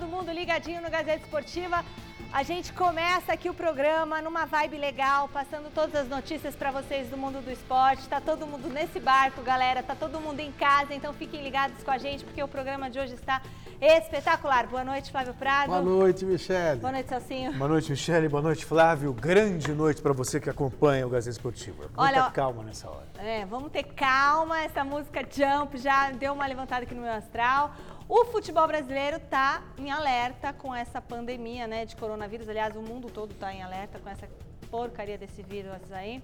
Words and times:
todo 0.00 0.08
mundo 0.08 0.32
ligadinho 0.32 0.80
no 0.80 0.88
Gazeta 0.88 1.22
Esportiva. 1.22 1.84
A 2.32 2.42
gente 2.42 2.72
começa 2.72 3.34
aqui 3.34 3.50
o 3.50 3.54
programa 3.54 4.22
numa 4.22 4.46
vibe 4.46 4.78
legal, 4.78 5.28
passando 5.28 5.70
todas 5.74 5.94
as 5.94 6.08
notícias 6.08 6.54
para 6.54 6.70
vocês 6.70 7.08
do 7.08 7.18
mundo 7.18 7.44
do 7.44 7.50
esporte. 7.50 8.08
Tá 8.08 8.18
todo 8.18 8.46
mundo 8.46 8.70
nesse 8.70 8.98
barco, 8.98 9.42
galera. 9.42 9.82
Tá 9.82 9.94
todo 9.94 10.18
mundo 10.18 10.40
em 10.40 10.52
casa, 10.52 10.94
então 10.94 11.12
fiquem 11.12 11.42
ligados 11.42 11.82
com 11.82 11.90
a 11.90 11.98
gente 11.98 12.24
porque 12.24 12.42
o 12.42 12.48
programa 12.48 12.88
de 12.88 12.98
hoje 12.98 13.12
está 13.14 13.42
espetacular. 13.78 14.66
Boa 14.68 14.84
noite, 14.84 15.10
Flávio 15.10 15.34
Prado. 15.34 15.68
Boa 15.68 15.82
noite, 15.82 16.24
Michele. 16.24 16.80
Boa 16.80 16.92
noite, 16.92 17.08
Celcinho. 17.08 17.52
Boa 17.52 17.68
noite, 17.68 17.90
Michele. 17.90 18.28
Boa 18.28 18.42
noite, 18.42 18.64
Flávio. 18.64 19.12
Grande 19.12 19.74
noite 19.74 20.00
para 20.00 20.14
você 20.14 20.40
que 20.40 20.48
acompanha 20.48 21.06
o 21.06 21.10
Gazeta 21.10 21.36
Esportiva. 21.36 21.82
Muita 21.82 22.00
Olha, 22.00 22.30
calma 22.30 22.62
nessa 22.62 22.88
hora. 22.88 23.06
É, 23.18 23.44
vamos 23.44 23.70
ter 23.70 23.82
calma. 23.82 24.62
Essa 24.62 24.82
música 24.82 25.20
Jump 25.30 25.76
já 25.76 26.10
deu 26.12 26.32
uma 26.32 26.46
levantada 26.46 26.84
aqui 26.84 26.94
no 26.94 27.02
meu 27.02 27.12
astral. 27.12 27.74
O 28.12 28.24
futebol 28.24 28.66
brasileiro 28.66 29.18
está 29.18 29.62
em 29.78 29.88
alerta 29.88 30.52
com 30.52 30.74
essa 30.74 31.00
pandemia 31.00 31.68
né, 31.68 31.84
de 31.84 31.94
coronavírus. 31.94 32.48
Aliás, 32.48 32.74
o 32.74 32.82
mundo 32.82 33.08
todo 33.08 33.30
está 33.30 33.54
em 33.54 33.62
alerta 33.62 34.00
com 34.00 34.08
essa 34.08 34.28
porcaria 34.68 35.16
desse 35.16 35.44
vírus 35.44 35.92
aí. 35.92 36.20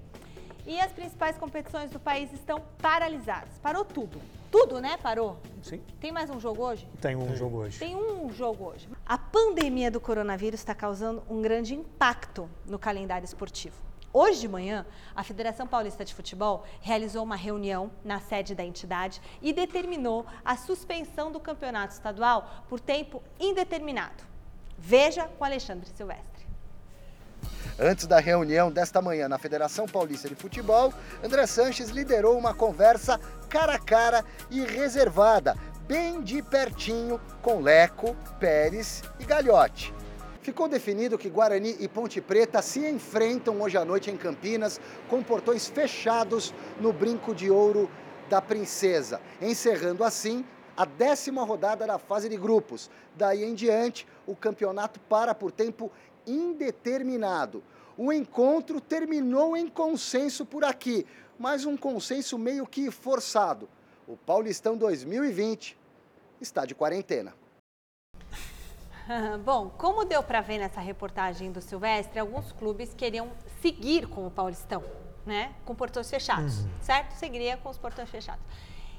E 0.67 0.81
as 0.81 0.91
principais 0.91 1.39
competições 1.39 1.89
do 1.93 2.01
país 2.01 2.33
estão 2.33 2.61
paralisadas. 2.83 3.57
Parou 3.62 3.85
tudo. 3.85 4.21
Tudo, 4.51 4.81
né? 4.81 4.97
Parou? 5.01 5.39
Sim. 5.62 5.81
Tem 6.01 6.11
mais 6.11 6.29
um 6.29 6.41
jogo 6.41 6.65
hoje? 6.65 6.89
Tem 7.01 7.15
um 7.15 7.25
Tem. 7.25 7.37
jogo 7.37 7.59
hoje. 7.59 7.79
Tem 7.79 7.95
um 7.95 8.33
jogo 8.33 8.65
hoje. 8.65 8.89
A 9.07 9.17
pandemia 9.17 9.89
do 9.89 10.01
coronavírus 10.01 10.59
está 10.59 10.75
causando 10.75 11.23
um 11.31 11.41
grande 11.41 11.73
impacto 11.73 12.51
no 12.67 12.81
calendário 12.81 13.25
esportivo. 13.25 13.86
Hoje 14.19 14.41
de 14.41 14.48
manhã, 14.48 14.87
a 15.15 15.23
Federação 15.23 15.66
Paulista 15.66 16.02
de 16.02 16.15
Futebol 16.15 16.65
realizou 16.80 17.23
uma 17.23 17.37
reunião 17.37 17.91
na 18.02 18.19
sede 18.19 18.55
da 18.55 18.65
entidade 18.65 19.20
e 19.42 19.52
determinou 19.52 20.25
a 20.42 20.56
suspensão 20.56 21.31
do 21.31 21.39
campeonato 21.39 21.92
estadual 21.92 22.64
por 22.67 22.81
tempo 22.81 23.22
indeterminado. 23.39 24.25
Veja 24.78 25.28
com 25.37 25.44
Alexandre 25.44 25.87
Silvestre. 25.94 26.47
Antes 27.78 28.06
da 28.06 28.19
reunião 28.19 28.72
desta 28.72 29.03
manhã 29.03 29.28
na 29.28 29.37
Federação 29.37 29.84
Paulista 29.84 30.31
de 30.31 30.34
Futebol, 30.34 30.94
André 31.22 31.47
Sanches 31.47 31.91
liderou 31.91 32.39
uma 32.39 32.55
conversa 32.55 33.20
cara 33.50 33.75
a 33.75 33.78
cara 33.78 34.25
e 34.50 34.64
reservada, 34.64 35.55
bem 35.87 36.22
de 36.22 36.41
pertinho, 36.41 37.20
com 37.42 37.61
Leco, 37.61 38.17
Pérez 38.41 39.03
e 39.20 39.27
Galhote. 39.27 39.92
Ficou 40.47 40.69
definido 40.69 41.19
que 41.19 41.28
Guarani 41.28 41.75
e 41.80 41.89
Ponte 41.89 42.20
Preta 42.20 42.62
se 42.62 42.89
enfrentam 42.89 43.61
hoje 43.61 43.77
à 43.77 43.84
noite 43.84 44.12
em 44.12 44.16
Campinas, 44.16 44.80
com 45.11 45.20
portões 45.20 45.66
fechados 45.66 46.55
no 46.80 46.92
Brinco 46.92 47.34
de 47.34 47.50
Ouro 47.50 47.91
da 48.30 48.41
Princesa, 48.41 49.20
encerrando 49.42 50.05
assim 50.05 50.44
a 50.77 50.84
décima 50.84 51.42
rodada 51.42 51.84
da 51.84 51.98
fase 51.98 52.28
de 52.28 52.36
grupos. 52.36 52.88
Daí 53.16 53.42
em 53.42 53.55
diante, 53.55 54.06
o 54.25 54.36
campeonato 54.36 55.00
para 55.00 55.34
por 55.34 55.50
tempo 55.50 55.91
indeterminado. 56.25 57.60
O 57.98 58.12
encontro 58.12 58.81
terminou 58.81 59.56
em 59.56 59.66
consenso 59.66 60.47
por 60.47 60.64
aqui, 60.64 61.05
mas 61.36 61.64
um 61.64 61.77
consenso 61.77 62.38
meio 62.38 62.69
que 62.69 62.88
forçado. 62.92 63.69
O 64.06 64.16
Paulistão 64.16 64.77
2020 64.77 65.77
está 66.41 66.64
de 66.64 66.72
quarentena. 66.72 67.34
Bom, 69.45 69.71
como 69.71 70.05
deu 70.05 70.23
para 70.23 70.41
ver 70.41 70.59
nessa 70.59 70.81
reportagem 70.81 71.53
do 71.53 71.61
Silvestre, 71.61 72.19
alguns 72.19 72.53
clubes 72.53 72.95
queriam 72.95 73.31
seguir 73.61 74.07
com 74.07 74.27
o 74.27 74.31
Paulistão, 74.31 74.83
né? 75.25 75.55
Com 75.65 75.75
portões 75.75 76.11
fechados, 76.11 76.61
uhum. 76.61 76.71
certo? 76.81 77.12
Seguiria 77.12 77.57
com 77.57 77.69
os 77.69 77.79
portões 77.79 78.09
fechados. 78.11 78.45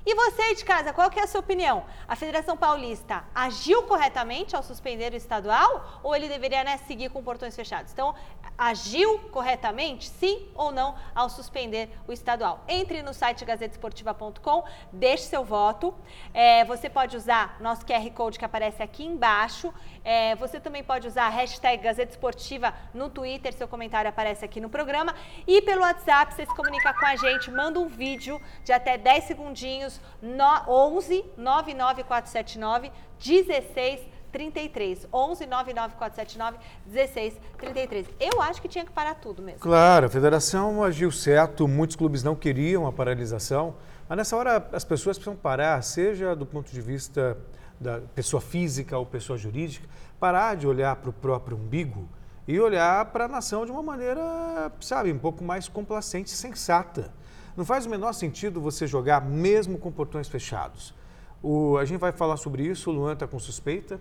E 0.05 0.15
você 0.15 0.41
aí 0.41 0.55
de 0.55 0.63
casa, 0.63 0.93
qual 0.93 1.09
que 1.09 1.19
é 1.19 1.23
a 1.23 1.27
sua 1.27 1.41
opinião? 1.41 1.85
A 2.07 2.15
Federação 2.15 2.55
Paulista 2.55 3.25
agiu 3.35 3.83
corretamente 3.83 4.55
ao 4.55 4.63
suspender 4.63 5.11
o 5.13 5.17
estadual 5.17 5.99
ou 6.01 6.15
ele 6.15 6.29
deveria 6.29 6.63
né, 6.63 6.77
seguir 6.87 7.09
com 7.09 7.21
portões 7.21 7.55
fechados? 7.55 7.91
Então, 7.91 8.15
agiu 8.57 9.19
corretamente, 9.31 10.09
sim 10.09 10.47
ou 10.55 10.71
não, 10.71 10.95
ao 11.13 11.29
suspender 11.29 11.89
o 12.07 12.13
estadual? 12.13 12.63
Entre 12.67 13.03
no 13.03 13.13
site 13.13 13.43
gazetesportiva.com, 13.43 14.63
deixe 14.93 15.23
seu 15.23 15.43
voto. 15.43 15.93
É, 16.33 16.63
você 16.63 16.89
pode 16.89 17.17
usar 17.17 17.57
nosso 17.59 17.85
QR 17.85 18.09
Code 18.11 18.39
que 18.39 18.45
aparece 18.45 18.81
aqui 18.81 19.05
embaixo. 19.05 19.73
É, 20.03 20.35
você 20.35 20.59
também 20.59 20.83
pode 20.83 21.07
usar 21.07 21.25
a 21.25 21.29
hashtag 21.29 21.83
Gazeta 21.83 22.11
Esportiva 22.11 22.73
no 22.93 23.09
Twitter, 23.09 23.53
seu 23.53 23.67
comentário 23.67 24.09
aparece 24.09 24.45
aqui 24.45 24.61
no 24.61 24.69
programa. 24.69 25.13
E 25.45 25.61
pelo 25.61 25.81
WhatsApp, 25.81 26.33
você 26.33 26.45
se 26.45 26.55
comunica 26.55 26.93
com 26.93 27.05
a 27.05 27.15
gente, 27.15 27.51
manda 27.51 27.79
um 27.79 27.87
vídeo 27.87 28.41
de 28.63 28.71
até 28.71 28.97
10 28.97 29.25
segundinhos 29.25 29.96
no, 30.21 30.43
11 30.67 31.25
99479 31.37 32.91
1633. 33.19 35.07
11 35.11 35.45
99479 35.45 36.57
1633. 36.85 38.07
Eu 38.19 38.41
acho 38.41 38.61
que 38.61 38.67
tinha 38.67 38.85
que 38.85 38.91
parar 38.91 39.15
tudo 39.15 39.41
mesmo. 39.41 39.59
Claro, 39.59 40.05
a 40.07 40.09
federação 40.09 40.83
agiu 40.83 41.11
certo, 41.11 41.67
muitos 41.67 41.95
clubes 41.95 42.23
não 42.23 42.35
queriam 42.35 42.85
a 42.87 42.91
paralisação, 42.91 43.75
mas 44.07 44.17
nessa 44.17 44.35
hora 44.35 44.69
as 44.71 44.83
pessoas 44.83 45.17
precisam 45.17 45.35
parar, 45.35 45.81
seja 45.83 46.35
do 46.35 46.45
ponto 46.45 46.71
de 46.71 46.81
vista 46.81 47.37
da 47.79 48.01
pessoa 48.15 48.41
física 48.41 48.97
ou 48.97 49.05
pessoa 49.05 49.37
jurídica, 49.37 49.87
parar 50.19 50.55
de 50.55 50.67
olhar 50.67 50.95
para 50.95 51.09
o 51.09 51.13
próprio 51.13 51.57
umbigo 51.57 52.09
e 52.47 52.59
olhar 52.59 53.05
para 53.05 53.25
a 53.25 53.27
nação 53.27 53.65
de 53.65 53.71
uma 53.71 53.83
maneira, 53.83 54.71
sabe, 54.79 55.11
um 55.11 55.19
pouco 55.19 55.43
mais 55.43 55.67
complacente 55.67 56.29
sensata. 56.29 57.11
Não 57.57 57.65
faz 57.65 57.87
o 57.87 57.89
menor 57.89 58.13
sentido 58.13 58.61
você 58.61 58.85
jogar 58.85 59.19
mesmo 59.19 59.79
com 59.79 59.91
portões 59.91 60.27
fechados. 60.27 60.93
O, 61.41 61.75
a 61.77 61.85
gente 61.85 61.99
vai 61.99 62.11
falar 62.11 62.37
sobre 62.37 62.61
isso, 62.61 62.91
o 62.91 62.93
Luan 62.93 63.13
está 63.13 63.25
com 63.25 63.39
suspeita, 63.39 63.99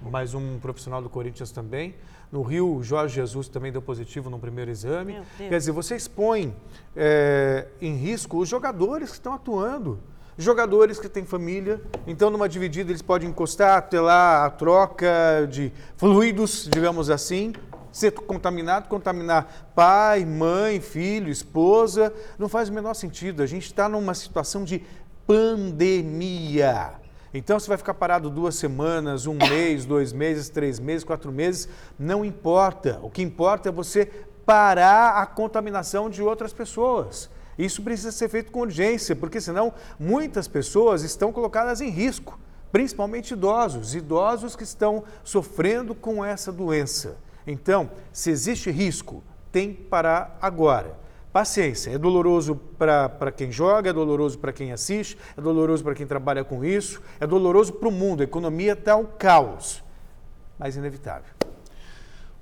mais 0.00 0.34
um 0.34 0.58
profissional 0.58 1.00
do 1.00 1.08
Corinthians 1.08 1.52
também. 1.52 1.94
No 2.32 2.42
Rio, 2.42 2.74
o 2.74 2.82
Jorge 2.82 3.14
Jesus 3.14 3.46
também 3.46 3.70
deu 3.70 3.80
positivo 3.80 4.28
no 4.28 4.36
primeiro 4.36 4.68
exame. 4.68 5.22
Quer 5.38 5.58
dizer, 5.58 5.70
você 5.70 5.94
expõe 5.94 6.52
é, 6.96 7.68
em 7.80 7.94
risco 7.94 8.38
os 8.38 8.48
jogadores 8.48 9.10
que 9.10 9.16
estão 9.16 9.32
atuando. 9.32 10.00
Jogadores 10.36 10.98
que 10.98 11.08
têm 11.08 11.24
família, 11.24 11.80
então 12.04 12.30
numa 12.30 12.48
dividida 12.48 12.90
eles 12.90 13.02
podem 13.02 13.28
encostar, 13.28 13.80
ter 13.88 14.00
lá 14.00 14.46
a 14.46 14.50
troca 14.50 15.46
de 15.48 15.70
fluidos, 15.96 16.68
digamos 16.72 17.10
assim, 17.10 17.52
ser 17.92 18.12
contaminado, 18.12 18.88
contaminar 18.88 19.70
pai, 19.74 20.24
mãe, 20.24 20.80
filho, 20.80 21.30
esposa, 21.30 22.12
não 22.38 22.48
faz 22.48 22.68
o 22.68 22.72
menor 22.72 22.94
sentido. 22.94 23.42
A 23.42 23.46
gente 23.46 23.66
está 23.66 23.88
numa 23.88 24.14
situação 24.14 24.64
de 24.64 24.82
pandemia. 25.26 26.94
Então, 27.34 27.58
você 27.58 27.68
vai 27.68 27.78
ficar 27.78 27.94
parado 27.94 28.28
duas 28.28 28.56
semanas, 28.56 29.26
um 29.26 29.34
mês, 29.34 29.86
dois 29.86 30.12
meses, 30.12 30.48
três 30.48 30.78
meses, 30.78 31.04
quatro 31.04 31.32
meses, 31.32 31.68
não 31.98 32.24
importa. 32.24 32.98
O 33.02 33.08
que 33.08 33.22
importa 33.22 33.68
é 33.68 33.72
você 33.72 34.06
parar 34.44 35.22
a 35.22 35.26
contaminação 35.26 36.10
de 36.10 36.22
outras 36.22 36.52
pessoas. 36.52 37.30
Isso 37.56 37.82
precisa 37.82 38.12
ser 38.12 38.28
feito 38.28 38.50
com 38.50 38.60
urgência, 38.60 39.14
porque 39.14 39.40
senão 39.40 39.72
muitas 39.98 40.48
pessoas 40.48 41.02
estão 41.02 41.32
colocadas 41.32 41.80
em 41.80 41.88
risco, 41.88 42.38
principalmente 42.70 43.32
idosos, 43.32 43.94
idosos 43.94 44.56
que 44.56 44.64
estão 44.64 45.04
sofrendo 45.22 45.94
com 45.94 46.24
essa 46.24 46.50
doença. 46.50 47.16
Então, 47.46 47.90
se 48.12 48.30
existe 48.30 48.70
risco, 48.70 49.22
tem 49.50 49.74
que 49.74 49.82
parar 49.82 50.38
agora. 50.40 51.00
Paciência, 51.32 51.90
é 51.90 51.98
doloroso 51.98 52.56
para 52.78 53.32
quem 53.34 53.50
joga, 53.50 53.88
é 53.88 53.92
doloroso 53.92 54.38
para 54.38 54.52
quem 54.52 54.70
assiste, 54.70 55.16
é 55.36 55.40
doloroso 55.40 55.82
para 55.82 55.94
quem 55.94 56.06
trabalha 56.06 56.44
com 56.44 56.62
isso, 56.62 57.00
é 57.18 57.26
doloroso 57.26 57.72
para 57.72 57.88
o 57.88 57.92
mundo. 57.92 58.20
A 58.20 58.24
economia 58.24 58.74
está 58.74 58.96
um 58.96 59.06
caos, 59.06 59.82
mas 60.58 60.76
inevitável. 60.76 61.32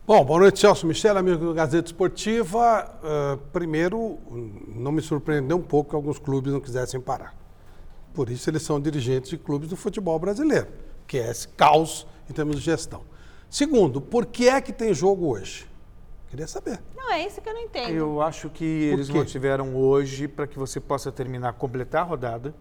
Bom, 0.04 0.24
boa 0.24 0.40
noite, 0.40 0.58
Celso 0.58 0.88
Michel, 0.88 1.16
amigo 1.16 1.38
do 1.38 1.54
Gazeta 1.54 1.86
Esportiva. 1.86 2.92
Uh, 3.00 3.36
primeiro, 3.52 4.18
não 4.74 4.90
me 4.90 5.00
surpreendeu 5.00 5.56
um 5.56 5.62
pouco 5.62 5.90
que 5.90 5.94
alguns 5.94 6.18
clubes 6.18 6.52
não 6.52 6.58
quisessem 6.58 7.00
parar. 7.00 7.32
Por 8.12 8.28
isso, 8.28 8.50
eles 8.50 8.62
são 8.62 8.80
dirigentes 8.80 9.30
de 9.30 9.38
clubes 9.38 9.68
do 9.68 9.76
futebol 9.76 10.18
brasileiro, 10.18 10.66
que 11.06 11.16
é 11.16 11.30
esse 11.30 11.46
caos 11.46 12.08
em 12.28 12.32
termos 12.32 12.56
de 12.56 12.62
gestão. 12.62 13.02
Segundo, 13.50 14.00
por 14.00 14.26
que 14.26 14.48
é 14.48 14.60
que 14.60 14.72
tem 14.72 14.94
jogo 14.94 15.26
hoje? 15.26 15.68
Queria 16.28 16.46
saber. 16.46 16.80
Não, 16.96 17.12
é 17.12 17.26
isso 17.26 17.40
que 17.40 17.48
eu 17.48 17.52
não 17.52 17.60
entendo. 17.60 17.90
Eu 17.90 18.22
acho 18.22 18.48
que 18.48 18.64
eles 18.64 19.10
mantiveram 19.10 19.74
hoje 19.74 20.28
para 20.28 20.46
que 20.46 20.56
você 20.56 20.78
possa 20.78 21.10
terminar, 21.10 21.54
completar 21.54 22.02
a 22.02 22.04
rodada. 22.04 22.54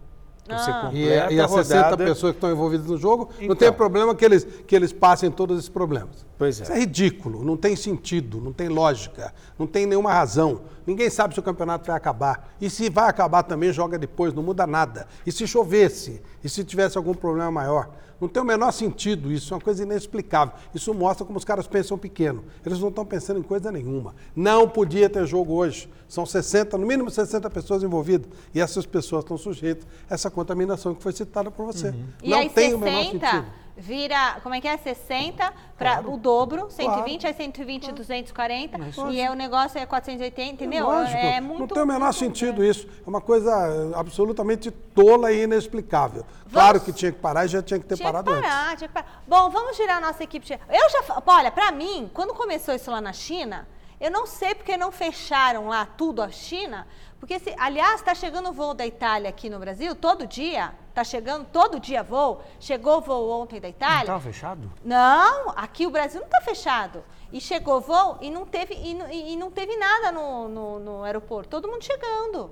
Você 0.44 0.70
ah. 0.70 0.90
e, 0.92 1.34
e 1.34 1.40
as 1.40 1.48
60 1.48 1.96
pessoas 1.96 2.32
que 2.32 2.38
estão 2.38 2.50
envolvidas 2.50 2.86
no 2.86 2.96
jogo, 2.96 3.28
então, 3.36 3.48
não 3.48 3.54
tem 3.54 3.72
problema 3.72 4.14
que 4.16 4.24
eles, 4.24 4.44
que 4.66 4.74
eles 4.74 4.92
passem 4.92 5.30
todos 5.30 5.56
esses 5.58 5.68
problemas. 5.68 6.26
Pois 6.36 6.58
é. 6.58 6.64
Isso 6.64 6.72
é 6.72 6.78
ridículo, 6.80 7.44
não 7.44 7.56
tem 7.56 7.76
sentido, 7.76 8.40
não 8.40 8.52
tem 8.52 8.68
lógica, 8.68 9.32
não 9.56 9.68
tem 9.68 9.86
nenhuma 9.86 10.12
razão. 10.12 10.62
Ninguém 10.84 11.08
sabe 11.08 11.34
se 11.34 11.40
o 11.40 11.42
campeonato 11.42 11.86
vai 11.86 11.96
acabar. 11.96 12.54
E 12.60 12.68
se 12.68 12.90
vai 12.90 13.08
acabar 13.08 13.44
também, 13.44 13.72
joga 13.72 13.96
depois, 13.96 14.34
não 14.34 14.42
muda 14.42 14.66
nada. 14.66 15.06
E 15.24 15.30
se 15.30 15.46
chovesse? 15.46 16.20
E 16.42 16.48
se 16.48 16.64
tivesse 16.64 16.98
algum 16.98 17.14
problema 17.14 17.50
maior? 17.52 17.90
Não 18.20 18.28
tem 18.28 18.42
o 18.42 18.46
menor 18.46 18.70
sentido 18.72 19.32
isso, 19.32 19.54
é 19.54 19.56
uma 19.56 19.62
coisa 19.62 19.82
inexplicável. 19.82 20.54
Isso 20.74 20.92
mostra 20.92 21.24
como 21.24 21.38
os 21.38 21.44
caras 21.44 21.66
pensam 21.66 21.96
pequeno. 21.96 22.44
Eles 22.64 22.78
não 22.78 22.88
estão 22.88 23.04
pensando 23.04 23.40
em 23.40 23.42
coisa 23.42 23.72
nenhuma. 23.72 24.14
Não 24.36 24.68
podia 24.68 25.08
ter 25.08 25.26
jogo 25.26 25.54
hoje. 25.54 25.88
São 26.06 26.26
60, 26.26 26.76
no 26.76 26.86
mínimo 26.86 27.10
60 27.10 27.48
pessoas 27.48 27.82
envolvidas. 27.82 28.28
E 28.54 28.60
essas 28.60 28.84
pessoas 28.84 29.24
estão 29.24 29.38
sujeitas 29.38 29.86
a 30.08 30.14
essa 30.14 30.30
contaminação 30.30 30.94
que 30.94 31.02
foi 31.02 31.12
citada 31.12 31.50
por 31.50 31.64
você. 31.66 31.88
Uhum. 31.88 32.04
Não 32.24 32.48
tem 32.48 32.70
60, 32.70 32.76
o 32.76 32.78
menor 32.78 33.04
sentido. 33.04 33.46
Vira, 33.80 34.38
como 34.42 34.54
é 34.54 34.60
que 34.60 34.68
é? 34.68 34.76
60 34.76 35.52
para 35.78 36.02
o 36.06 36.18
dobro, 36.18 36.70
120 36.70 37.26
é 37.26 37.32
120, 37.32 37.92
240 37.92 38.78
e 39.10 39.18
é, 39.18 39.30
o 39.30 39.34
negócio 39.34 39.78
é 39.78 39.86
480, 39.86 40.52
entendeu? 40.52 40.84
Lógico, 40.84 41.16
é 41.16 41.40
muito 41.40 41.60
não 41.60 41.66
tem 41.66 41.82
o 41.82 41.86
menor 41.86 42.12
sentido 42.12 42.62
isso. 42.62 42.86
É 42.86 43.08
uma 43.08 43.22
coisa 43.22 43.50
eh, 43.50 43.98
absolutamente 43.98 44.70
tola 44.70 45.32
e 45.32 45.44
inexplicável. 45.44 46.26
Claro 46.52 46.78
que 46.80 46.92
tinha 46.92 47.10
que 47.10 47.18
parar 47.18 47.46
e 47.46 47.48
já 47.48 47.62
tinha 47.62 47.80
que 47.80 47.86
ter 47.86 47.96
Tinha 47.96 48.06
que 48.06 48.12
parado 48.12 48.30
antes. 48.30 48.42
parar, 48.50 48.76
tinha 48.76 48.88
que 48.88 48.94
parar. 48.94 49.22
Bom, 49.26 49.48
vamos 49.48 49.76
girar 49.76 49.96
a 49.96 50.00
nossa 50.00 50.22
equipe. 50.22 50.52
Eu 50.52 50.90
já, 50.90 51.22
olha, 51.26 51.50
pra 51.50 51.72
mim, 51.72 52.10
quando 52.12 52.34
começou 52.34 52.74
isso 52.74 52.90
lá 52.90 53.00
na 53.00 53.14
China, 53.14 53.66
eu 53.98 54.10
não 54.10 54.26
sei 54.26 54.54
porque 54.54 54.76
não 54.76 54.92
fecharam 54.92 55.68
lá 55.68 55.86
tudo 55.86 56.22
a 56.22 56.30
China, 56.30 56.86
porque 57.20 57.38
se, 57.38 57.54
aliás, 57.58 58.00
está 58.00 58.14
chegando 58.14 58.50
voo 58.52 58.74
da 58.74 58.84
Itália 58.86 59.28
aqui 59.30 59.48
no 59.50 59.58
Brasil 59.60 59.94
todo 59.94 60.26
dia, 60.26 60.72
tá 60.94 61.04
chegando 61.04 61.46
todo 61.52 61.78
dia 61.78 62.02
voo. 62.02 62.40
Chegou 62.58 63.00
voo 63.00 63.30
ontem 63.30 63.60
da 63.60 63.68
Não 63.68 63.74
Itália. 63.76 64.00
estava 64.00 64.20
fechado? 64.20 64.72
Não, 64.82 65.50
aqui 65.50 65.86
o 65.86 65.90
Brasil 65.90 66.18
não 66.20 66.26
está 66.26 66.40
fechado. 66.40 67.04
E 67.30 67.40
chegou 67.40 67.80
voo 67.80 68.16
e 68.20 68.30
não 68.30 68.44
teve, 68.46 68.74
e, 68.74 68.94
não- 68.94 69.10
e 69.10 69.36
não 69.36 69.50
teve 69.50 69.76
nada 69.76 70.10
no, 70.10 70.48
no, 70.48 70.78
no 70.80 71.04
aeroporto. 71.04 71.48
Todo 71.50 71.68
mundo 71.68 71.84
chegando. 71.84 72.50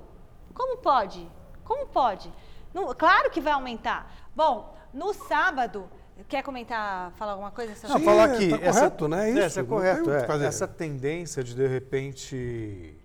Como 0.53 0.77
pode? 0.77 1.27
Como 1.65 1.87
pode? 1.87 2.31
Não- 2.73 2.93
claro 2.93 3.29
que 3.31 3.41
vai 3.41 3.53
aumentar. 3.53 4.13
Bom, 4.35 4.73
no 4.93 5.13
sábado, 5.13 5.89
quer 6.27 6.43
comentar, 6.43 7.11
falar 7.13 7.31
alguma 7.33 7.51
coisa? 7.51 7.73
Não, 7.87 7.97
Sim, 7.97 8.05
falar 8.05 8.35
é, 8.35 8.37
que 8.37 8.49
tá 8.49 8.57
correto, 8.59 9.07
né? 9.07 9.29
Isso, 9.31 9.39
Essa 9.39 9.59
é 9.59 9.63
não 9.63 9.69
tem 9.69 9.77
correto. 9.77 10.11
é. 10.11 10.25
fazer. 10.27 10.45
Essa 10.45 10.67
tendência 10.67 11.43
de, 11.43 11.55
de 11.55 11.67
repente, 11.67 12.98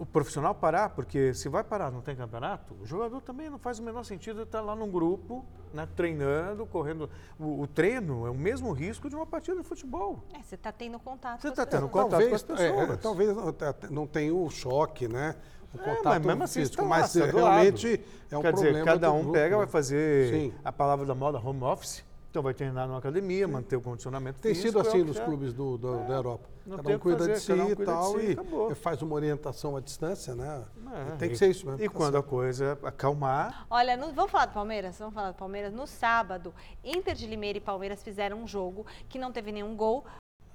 o 0.00 0.06
profissional 0.06 0.54
parar, 0.54 0.88
porque 0.88 1.34
se 1.34 1.46
vai 1.46 1.62
parar, 1.62 1.90
não 1.90 2.00
tem 2.00 2.16
campeonato, 2.16 2.74
o 2.80 2.86
jogador 2.86 3.20
também 3.20 3.50
não 3.50 3.58
faz 3.58 3.78
o 3.78 3.82
menor 3.82 4.02
sentido 4.02 4.40
estar 4.42 4.62
lá 4.62 4.74
num 4.74 4.90
grupo, 4.90 5.44
né, 5.74 5.86
treinando, 5.94 6.64
correndo. 6.64 7.10
O, 7.38 7.60
o 7.60 7.66
treino 7.66 8.26
é 8.26 8.30
o 8.30 8.34
mesmo 8.34 8.72
risco 8.72 9.10
de 9.10 9.14
uma 9.14 9.26
partida 9.26 9.58
de 9.58 9.62
futebol. 9.62 10.24
É, 10.32 10.42
você 10.42 10.54
está 10.54 10.72
tendo 10.72 10.98
contato 10.98 11.42
Você 11.42 11.50
com 11.50 11.54
tá 11.54 11.62
as 11.64 11.68
tendo 11.68 11.86
pessoas. 11.86 12.04
contato 12.04 12.28
com 12.30 12.34
as 12.34 12.42
Talvez, 12.42 12.66
é, 12.66 12.72
pessoas. 12.72 12.90
é, 12.90 12.96
talvez 12.96 13.36
não 13.36 13.52
te- 13.52 13.90
não 13.92 14.06
tenha 14.06 14.34
o 14.34 14.48
choque, 14.48 15.06
né? 15.06 15.36
O 15.74 15.76
É, 15.76 15.84
contato 15.84 16.04
mas 16.06 16.24
mesmo 16.24 16.42
assim, 16.44 16.60
físico, 16.60 16.82
está 16.82 16.82
lá, 16.82 16.88
mas 16.88 17.14
está 17.14 17.26
do 17.30 17.36
realmente 17.36 18.04
é 18.30 18.38
um 18.38 18.40
Quer 18.40 18.52
problema 18.52 18.72
dizer, 18.78 18.84
cada 18.86 19.12
um 19.12 19.18
grupo, 19.18 19.32
pega, 19.34 19.50
né? 19.50 19.56
vai 19.58 19.66
fazer 19.66 20.30
Sim. 20.34 20.54
a 20.64 20.72
palavra 20.72 21.04
da 21.04 21.14
moda 21.14 21.38
home 21.38 21.62
office, 21.62 22.02
então 22.30 22.42
vai 22.44 22.54
treinar 22.54 22.86
numa 22.86 22.98
academia, 22.98 23.48
manter 23.48 23.74
o 23.74 23.80
condicionamento 23.80 24.38
Tem 24.40 24.54
físico. 24.54 24.68
sido 24.68 24.78
é 24.78 24.88
assim 24.88 24.98
que 25.00 25.04
nos 25.08 25.18
é. 25.18 25.24
clubes 25.24 25.52
do, 25.52 25.76
do- 25.76 26.06
da 26.06 26.14
Europa. 26.14 26.48
não 26.64 26.76
Cada 26.76 26.90
um 26.90 26.98
cuida 27.00 27.16
de 27.24 27.28
fazer, 27.30 27.40
si 27.40 27.46
cada 27.48 27.64
um 27.64 27.70
e 27.70 27.74
cuida 27.76 27.92
de 27.92 27.98
tal, 27.98 28.12
si, 28.20 28.26
e 28.26 28.32
acabou. 28.32 28.74
faz 28.76 29.02
uma 29.02 29.14
orientação 29.16 29.76
à 29.76 29.80
distância, 29.80 30.34
né? 30.36 30.64
É, 31.12 31.16
tem 31.16 31.28
que 31.28 31.34
e- 31.34 31.38
ser 31.38 31.50
isso 31.50 31.66
mesmo. 31.66 31.82
E 31.82 31.88
tá 31.88 31.92
quando 31.94 32.16
a 32.16 32.22
coisa 32.22 32.78
acalmar, 32.84 33.66
Olha, 33.68 33.96
no- 33.96 34.12
vamos 34.12 34.30
falar 34.30 34.46
do 34.46 34.52
Palmeiras? 34.54 34.96
Vamos 34.98 35.12
falar 35.14 35.32
do 35.32 35.36
Palmeiras. 35.36 35.72
No 35.72 35.88
sábado, 35.88 36.54
Inter 36.84 37.14
de 37.16 37.26
Limeira 37.26 37.58
e 37.58 37.60
Palmeiras 37.60 38.00
fizeram 38.00 38.40
um 38.40 38.46
jogo 38.46 38.86
que 39.08 39.18
não 39.18 39.32
teve 39.32 39.50
nenhum 39.50 39.74
gol. 39.76 40.04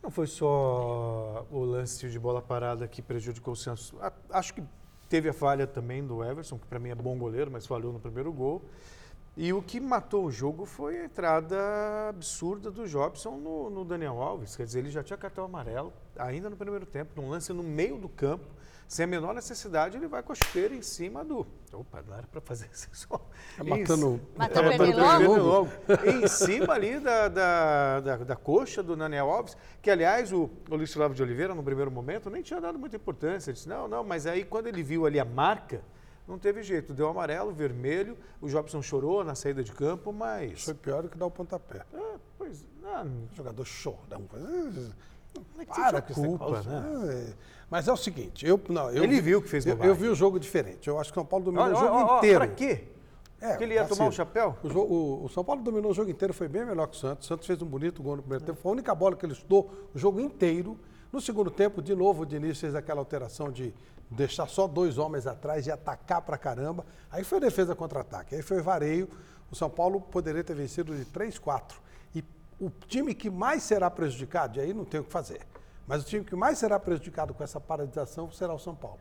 não 0.01 0.09
foi 0.11 0.27
só 0.27 1.45
o 1.51 1.59
lance 1.65 2.07
de 2.09 2.17
bola 2.19 2.41
parada 2.41 2.87
que 2.87 3.01
prejudicou 3.01 3.53
o 3.53 3.55
Santos. 3.57 3.93
A- 3.99 4.13
Acho 4.29 4.53
que 4.53 4.63
teve 5.09 5.27
a 5.27 5.33
falha 5.33 5.67
também 5.67 6.05
do 6.05 6.23
Everson, 6.23 6.57
que 6.57 6.67
para 6.67 6.79
mim 6.79 6.89
é 6.89 6.95
bom 6.95 7.17
goleiro, 7.17 7.51
mas 7.51 7.65
falhou 7.67 7.91
no 7.91 7.99
primeiro 7.99 8.31
gol. 8.31 8.61
E 9.37 9.51
o 9.51 9.61
que 9.61 9.81
matou 9.81 10.25
o 10.25 10.31
jogo 10.31 10.65
foi 10.65 10.97
a 10.99 11.05
entrada 11.05 11.57
absurda 12.09 12.71
do 12.71 12.87
Jobson 12.87 13.31
no, 13.31 13.69
no 13.69 13.83
Daniel 13.83 14.21
Alves. 14.21 14.55
Quer 14.55 14.63
dizer, 14.65 14.79
ele 14.79 14.89
já 14.89 15.03
tinha 15.03 15.17
cartão 15.17 15.43
amarelo, 15.43 15.91
ainda 16.17 16.49
no 16.49 16.55
primeiro 16.55 16.85
tempo, 16.85 17.19
num 17.21 17.29
lance 17.29 17.51
no 17.51 17.61
meio 17.61 17.97
do 17.97 18.07
campo. 18.07 18.45
Sem 18.87 19.03
a 19.03 19.07
menor 19.07 19.33
necessidade, 19.33 19.97
ele 19.97 20.07
vai 20.07 20.21
com 20.21 20.31
a 20.31 20.35
chuteira 20.35 20.73
em 20.75 20.81
cima 20.83 21.25
do. 21.25 21.45
Opa, 21.73 22.03
não 22.07 22.15
era 22.15 22.27
para 22.27 22.39
fazer 22.39 22.69
isso. 22.71 22.87
só. 22.93 23.19
Matando- 23.61 24.21
Matou 24.37 24.63
É, 24.63 24.67
o 24.67 24.77
pernilongo? 24.77 25.01
matando 25.05 25.25
o 25.25 25.65
pernilongo. 25.97 26.23
em 26.23 26.27
cima 26.27 26.73
ali 26.75 26.99
da, 26.99 27.27
da, 27.27 27.99
da, 27.99 28.17
da 28.17 28.35
coxa 28.35 28.83
do 28.83 28.95
Daniel 28.95 29.29
Alves, 29.31 29.57
que 29.81 29.89
aliás 29.89 30.31
o, 30.31 30.49
o 30.69 30.75
Luiz 30.75 30.93
Flávio 30.93 31.15
de 31.15 31.23
Oliveira, 31.23 31.55
no 31.55 31.63
primeiro 31.63 31.89
momento, 31.89 32.29
nem 32.29 32.43
tinha 32.43 32.61
dado 32.61 32.77
muita 32.77 32.95
importância. 32.95 33.49
Ele 33.49 33.55
disse, 33.55 33.67
não, 33.67 33.87
não, 33.87 34.03
mas 34.03 34.27
aí 34.27 34.45
quando 34.45 34.67
ele 34.67 34.83
viu 34.83 35.05
ali 35.07 35.19
a 35.19 35.25
marca, 35.25 35.81
não 36.27 36.37
teve 36.39 36.63
jeito. 36.63 36.93
Deu 36.93 37.07
amarelo, 37.07 37.51
vermelho, 37.53 38.17
o 38.41 38.47
Jobson 38.47 38.81
chorou 38.81 39.23
na 39.23 39.35
saída 39.35 39.63
de 39.63 39.71
campo, 39.71 40.11
mas. 40.13 40.63
Foi 40.63 40.73
pior 40.73 41.03
do 41.03 41.09
que 41.09 41.17
dar 41.17 41.25
o 41.25 41.31
pontapé. 41.31 41.81
É, 41.93 42.15
pois, 42.37 42.65
não, 42.81 43.05
O 43.31 43.35
jogador 43.35 43.65
chorão. 43.65 44.23
Não 44.33 45.61
é 45.61 45.65
que 45.65 45.73
Para 45.75 46.01
culpa, 46.01 46.61
né? 46.63 47.29
É. 47.29 47.33
Mas 47.69 47.87
é 47.87 47.91
o 47.91 47.97
seguinte, 47.97 48.45
eu, 48.47 48.59
não, 48.69 48.89
eu 48.91 49.03
Ele 49.03 49.15
vi- 49.15 49.21
viu 49.21 49.41
que 49.41 49.49
fez 49.49 49.65
eu, 49.65 49.73
bobagem. 49.75 49.89
eu 49.89 49.95
vi 49.95 50.07
o 50.07 50.15
jogo 50.15 50.39
diferente. 50.39 50.87
Eu 50.87 50.99
acho 50.99 51.11
que 51.11 51.17
o 51.17 51.21
São 51.21 51.25
Paulo 51.25 51.45
dominou 51.45 51.65
Olha, 51.65 51.75
o 51.75 51.79
jogo 51.79 51.93
ó, 51.95 52.05
ó, 52.15 52.17
inteiro. 52.19 52.39
Pra 52.39 52.47
quê? 52.47 52.83
É, 53.41 53.49
Porque 53.49 53.63
ele 53.65 53.73
ia 53.73 53.81
vacilo. 53.81 53.97
tomar 53.97 54.09
um 54.09 54.11
chapéu? 54.13 54.55
O, 54.63 54.67
o- 54.69 55.25
o 55.25 55.29
São 55.29 55.43
Paulo 55.43 55.61
dominou 55.61 55.91
o 55.91 55.93
jogo 55.93 56.09
inteiro, 56.09 56.33
foi 56.33 56.47
bem 56.47 56.65
melhor 56.65 56.87
que 56.87 56.95
o 56.95 56.99
Santos. 56.99 57.25
O 57.25 57.27
Santos 57.27 57.45
fez 57.47 57.61
um 57.61 57.65
bonito 57.65 58.01
gol 58.01 58.15
no 58.15 58.21
primeiro 58.21 58.45
tempo. 58.45 58.59
Foi 58.61 58.71
a 58.71 58.73
única 58.73 58.95
bola 58.95 59.15
que 59.15 59.25
ele 59.25 59.33
estudou 59.33 59.89
o 59.93 59.99
jogo 59.99 60.19
inteiro. 60.21 60.79
No 61.11 61.19
segundo 61.19 61.49
tempo, 61.51 61.81
de 61.81 61.93
novo, 61.95 62.23
o 62.23 62.25
Diniz 62.25 62.59
fez 62.59 62.73
aquela 62.75 63.01
alteração 63.01 63.51
de 63.51 63.73
deixar 64.09 64.47
só 64.47 64.67
dois 64.67 64.97
homens 64.97 65.27
atrás 65.27 65.67
e 65.67 65.71
atacar 65.71 66.21
pra 66.21 66.37
caramba. 66.37 66.85
Aí 67.11 67.23
foi 67.23 67.39
defesa 67.39 67.75
contra-ataque. 67.75 68.35
Aí 68.35 68.41
foi 68.41 68.61
vareio. 68.61 69.09
O 69.51 69.55
São 69.55 69.69
Paulo 69.69 70.01
poderia 70.01 70.43
ter 70.43 70.55
vencido 70.55 70.95
de 70.95 71.05
3-4. 71.05 71.73
E 72.13 72.23
o 72.59 72.69
time 72.69 73.13
que 73.13 73.29
mais 73.29 73.63
será 73.63 73.89
prejudicado, 73.89 74.57
e 74.57 74.61
aí 74.61 74.73
não 74.73 74.85
tem 74.85 74.99
o 74.99 75.03
que 75.03 75.11
fazer, 75.11 75.41
mas 75.87 76.01
o 76.01 76.05
time 76.05 76.25
que 76.25 76.35
mais 76.35 76.57
será 76.57 76.79
prejudicado 76.79 77.33
com 77.33 77.43
essa 77.43 77.59
paralisação 77.59 78.31
será 78.31 78.53
o 78.53 78.59
São 78.59 78.75
Paulo. 78.75 78.99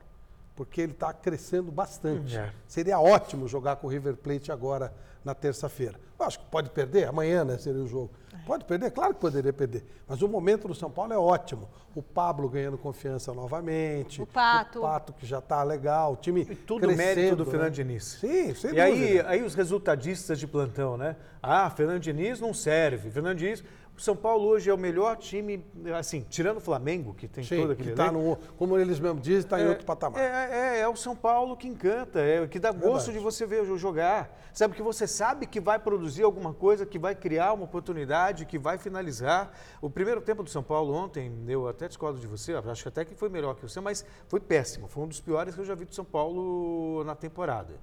Porque 0.55 0.81
ele 0.81 0.93
está 0.93 1.13
crescendo 1.13 1.73
bastante. 1.73 2.37
É. 2.37 2.53
Seria 2.67 3.01
ótimo 3.01 3.49
jogar 3.49 3.77
com 3.77 3.87
o 3.87 3.91
River 3.91 4.17
Plate 4.17 4.53
agora 4.53 4.93
na 5.25 5.35
terça-feira. 5.35 5.99
Eu 6.19 6.27
Acho 6.27 6.39
que 6.39 6.45
pode 6.47 6.71
perder, 6.71 7.09
amanhã 7.09 7.45
né, 7.45 7.59
seria 7.59 7.83
o 7.83 7.87
jogo. 7.89 8.11
Pode 8.47 8.65
perder? 8.65 8.91
Claro 8.91 9.15
que 9.15 9.21
poderia 9.21 9.53
perder. 9.53 9.85
Mas 10.07 10.21
o 10.21 10.29
momento 10.29 10.69
do 10.69 10.75
São 10.75 10.91
Paulo 10.91 11.13
é 11.13 11.19
ótimo. 11.19 11.69
O 11.95 12.03
Pablo 12.03 12.49
ganhando 12.49 12.77
confiança 12.77 13.33
novamente. 13.33 14.21
O 14.21 14.27
Pato. 14.27 14.81
O 14.81 14.83
Pato 14.83 15.13
que 15.15 15.25
já 15.27 15.39
está 15.39 15.63
legal. 15.63 16.13
O 16.13 16.17
time 16.17 16.43
E 16.43 16.55
tudo 16.55 16.81
crescendo, 16.87 16.97
mérito 17.17 17.37
do 17.37 17.45
né? 17.45 17.51
Fernando 17.51 17.73
Diniz. 17.73 18.05
Sim, 18.21 18.55
sem 18.55 18.75
E 18.75 18.81
aí, 18.81 19.01
dúvida. 19.01 19.29
aí 19.31 19.43
os 19.43 19.55
resultadistas 19.55 20.39
de 20.39 20.47
plantão, 20.47 20.97
né? 20.97 21.17
Ah, 21.43 21.71
Fernando 21.71 22.01
Diniz 22.01 22.39
não 22.41 22.53
serve. 22.53 23.11
Fernando 23.11 23.39
Diniz. 23.39 23.65
O 23.97 24.01
São 24.01 24.17
Paulo 24.17 24.49
hoje 24.49 24.69
é 24.69 24.75
o 24.75 24.79
melhor 24.79 25.17
time, 25.17 25.65
assim, 25.97 26.27
tirando 26.29 26.57
o 26.57 26.61
Flamengo, 26.61 27.15
que 27.15 27.29
tem 27.29 27.45
Sim, 27.45 27.61
todo 27.61 27.73
aquele 27.73 27.91
que 27.91 27.97
tá 27.97 28.11
no, 28.11 28.37
como 28.59 28.77
eles 28.77 28.99
mesmos 28.99 29.23
dizem, 29.23 29.41
está 29.41 29.61
em 29.61 29.69
outro 29.69 29.87
patamar. 29.87 30.21
É, 30.21 30.79
é, 30.79 30.81
é 30.81 30.89
o 30.89 30.97
São 30.97 31.15
Paulo 31.15 31.57
que 31.57 31.69
encanta, 31.69 32.19
é 32.19 32.41
o 32.41 32.49
que 32.49 32.59
dá 32.59 32.73
gosto 32.73 33.13
Verdade. 33.13 33.19
de 33.19 33.25
você 33.25 33.47
ver 33.47 33.65
jogar. 33.79 34.37
Sabe 34.53 34.75
que 34.75 34.83
você 34.83 35.07
sabe 35.07 35.47
que 35.47 35.61
vai 35.61 35.79
produzir 35.79 36.25
alguma 36.25 36.53
coisa, 36.53 36.85
que 36.85 36.99
vai 36.99 37.15
criar 37.15 37.53
uma 37.53 37.65
oportunidade, 37.65 38.45
que 38.47 38.59
vai 38.59 38.79
finalizar. 38.79 39.53
O 39.81 39.89
primeiro 39.89 40.21
tempo 40.21 40.43
do 40.43 40.51
São 40.51 40.63
Paulo 40.63 40.93
ontem, 40.93 41.33
eu 41.47 41.69
até 41.69 41.87
discordo 41.87 42.19
de 42.19 42.27
você, 42.27 42.53
acho 42.55 42.89
até 42.89 43.05
que 43.05 43.15
foi 43.15 43.29
melhor 43.29 43.55
que 43.55 43.63
você, 43.63 43.81
mas 43.81 44.05
foi 44.27 44.41
péssimo. 44.41 44.89
Foi 44.89 45.05
um 45.05 45.09
dos 45.09 45.21
piores 45.21 45.55
que 45.55 45.61
eu 45.61 45.65
já 45.65 45.75
vi 45.75 45.85
do 45.85 45.95
São 45.95 46.05
Paulo 46.05 47.05
na 47.05 47.15
temporada. 47.15 47.75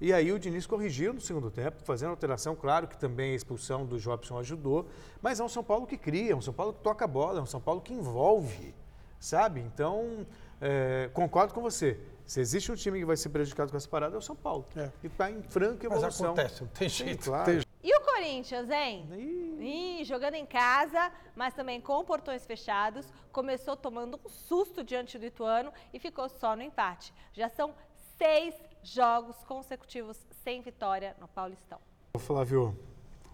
E 0.00 0.12
aí 0.14 0.32
o 0.32 0.38
Diniz 0.38 0.66
corrigiu 0.66 1.12
no 1.12 1.20
segundo 1.20 1.50
tempo, 1.50 1.82
fazendo 1.82 2.10
alteração, 2.10 2.56
claro 2.56 2.88
que 2.88 2.96
também 2.96 3.32
a 3.32 3.34
expulsão 3.34 3.84
do 3.84 3.98
Jobson 3.98 4.38
ajudou, 4.38 4.88
mas 5.20 5.40
é 5.40 5.44
um 5.44 5.48
São 5.48 5.62
Paulo 5.62 5.86
que 5.86 5.98
cria, 5.98 6.32
é 6.32 6.34
um 6.36 6.40
São 6.40 6.54
Paulo 6.54 6.72
que 6.72 6.80
toca 6.80 7.04
a 7.04 7.08
bola, 7.08 7.38
é 7.38 7.42
um 7.42 7.46
São 7.46 7.60
Paulo 7.60 7.82
que 7.82 7.92
envolve, 7.92 8.74
sabe? 9.18 9.60
Então, 9.60 10.26
é, 10.58 11.10
concordo 11.12 11.52
com 11.52 11.60
você. 11.60 12.00
Se 12.24 12.40
existe 12.40 12.72
um 12.72 12.76
time 12.76 12.98
que 13.00 13.04
vai 13.04 13.16
ser 13.16 13.28
prejudicado 13.28 13.70
com 13.70 13.76
essa 13.76 13.88
parada, 13.88 14.14
é 14.14 14.18
o 14.18 14.22
São 14.22 14.36
Paulo. 14.36 14.64
É. 14.74 14.90
E 15.02 15.08
está 15.08 15.30
em 15.30 15.42
franca 15.42 15.86
Mas 15.88 15.98
evolução. 15.98 16.26
acontece, 16.28 16.62
não 16.62 16.68
tem 16.70 16.88
Sim, 16.88 17.04
jeito. 17.04 17.24
claro. 17.24 17.44
tem 17.44 17.60
E 17.82 17.94
o 17.96 18.00
Corinthians, 18.02 18.70
hein? 18.70 19.06
Ih. 19.12 19.98
Ih, 20.00 20.04
jogando 20.04 20.34
em 20.34 20.46
casa, 20.46 21.12
mas 21.36 21.52
também 21.52 21.78
com 21.78 22.02
portões 22.04 22.46
fechados, 22.46 23.12
começou 23.32 23.76
tomando 23.76 24.18
um 24.24 24.28
susto 24.30 24.82
diante 24.82 25.18
do 25.18 25.26
Ituano 25.26 25.70
e 25.92 25.98
ficou 25.98 26.26
só 26.28 26.56
no 26.56 26.62
empate. 26.62 27.12
Já 27.34 27.48
são 27.50 27.74
seis 28.16 28.54
jogos 28.82 29.36
consecutivos 29.44 30.16
sem 30.42 30.60
vitória 30.62 31.14
no 31.20 31.28
Paulistão. 31.28 31.78
Ô, 32.14 32.18
Flávio, 32.18 32.76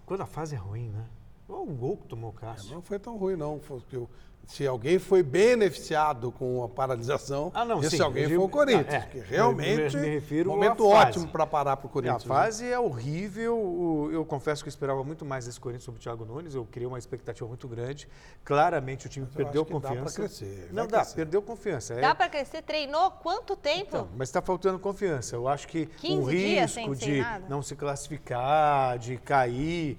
quando 0.05 0.23
a 0.23 0.27
fase 0.27 0.55
é 0.55 0.59
ruim, 0.59 0.89
né? 0.91 1.07
Olha 1.49 1.61
o 1.71 1.75
gol 1.75 1.97
que 1.97 2.07
tomou 2.09 2.31
o 2.31 2.33
Cássio. 2.33 2.75
Não 2.75 2.83
foi 2.83 2.99
tão 2.99 3.17
ruim, 3.17 3.37
não. 3.37 3.61
Foi 3.61 3.81
que 3.83 3.97
o- 3.97 4.09
Se 4.47 4.65
alguém 4.65 4.97
foi 5.01 5.25
beneficiado 5.25 6.31
com 6.31 6.63
a 6.63 6.69
paralisação, 6.69 7.51
Ah, 7.53 7.65
não, 7.65 7.81
esse 7.81 7.97
sim, 7.97 8.03
alguém 8.03 8.23
eu 8.23 8.29
foi 8.29 8.39
o 8.39 8.41
digo- 8.43 8.49
Corinthians, 8.53 8.87
ah, 8.95 8.97
é. 8.97 9.01
que 9.01 9.19
realmente 9.19 9.97
Me- 9.97 10.03
me 10.03 10.09
refiro 10.09 10.51
momento 10.51 10.87
ótimo 10.87 11.27
para 11.29 11.45
parar 11.45 11.77
para 11.77 11.87
o 11.87 11.91
A 11.91 11.93
Corinthians. 11.93 12.25
né? 12.25 12.29
fase 12.29 12.65
é 12.71 12.79
horrível. 12.79 14.09
Eu 14.13 14.25
confesso 14.25 14.63
que 14.63 14.69
eu 14.69 14.71
esperava 14.71 15.03
muito 15.03 15.25
mais 15.25 15.47
desse 15.47 15.59
Corinthians 15.59 15.83
sobre 15.83 15.99
o 15.99 16.03
Thiago 16.03 16.25
Nunes. 16.25 16.55
Eu 16.55 16.65
criei 16.65 16.87
uma 16.87 16.97
expectativa 16.99 17.47
muito 17.49 17.67
grande. 17.67 18.09
Claramente 18.45 19.07
o 19.07 19.09
time 19.09 19.27
eu 19.27 19.33
perdeu 19.37 19.63
acho 19.63 19.67
que 19.73 19.81
dá 19.81 19.89
confiança. 19.89 20.15
crescer, 20.21 20.69
Não 20.73 20.87
dá, 20.87 20.99
crescer. 20.99 21.15
perdeu 21.17 21.43
confiança. 21.43 21.95
É- 21.95 22.01
Dá 22.01 22.15
pra 22.15 22.29
crescer? 22.29 22.63
Treinou 22.63 23.11
quanto 23.11 23.57
tempo? 23.57 23.87
Então, 23.89 24.09
mas 24.17 24.29
está 24.29 24.41
faltando 24.41 24.79
confiança. 24.79 25.35
Eu 25.35 25.49
acho 25.49 25.67
que 25.67 25.87
15 25.87 26.21
o 26.23 26.25
risco 26.25 26.95
de 26.95 27.21
nada? 27.21 27.45
não 27.49 27.63
se 27.63 27.75
classificar, 27.75 28.97
de 28.99 29.17
cair. 29.17 29.99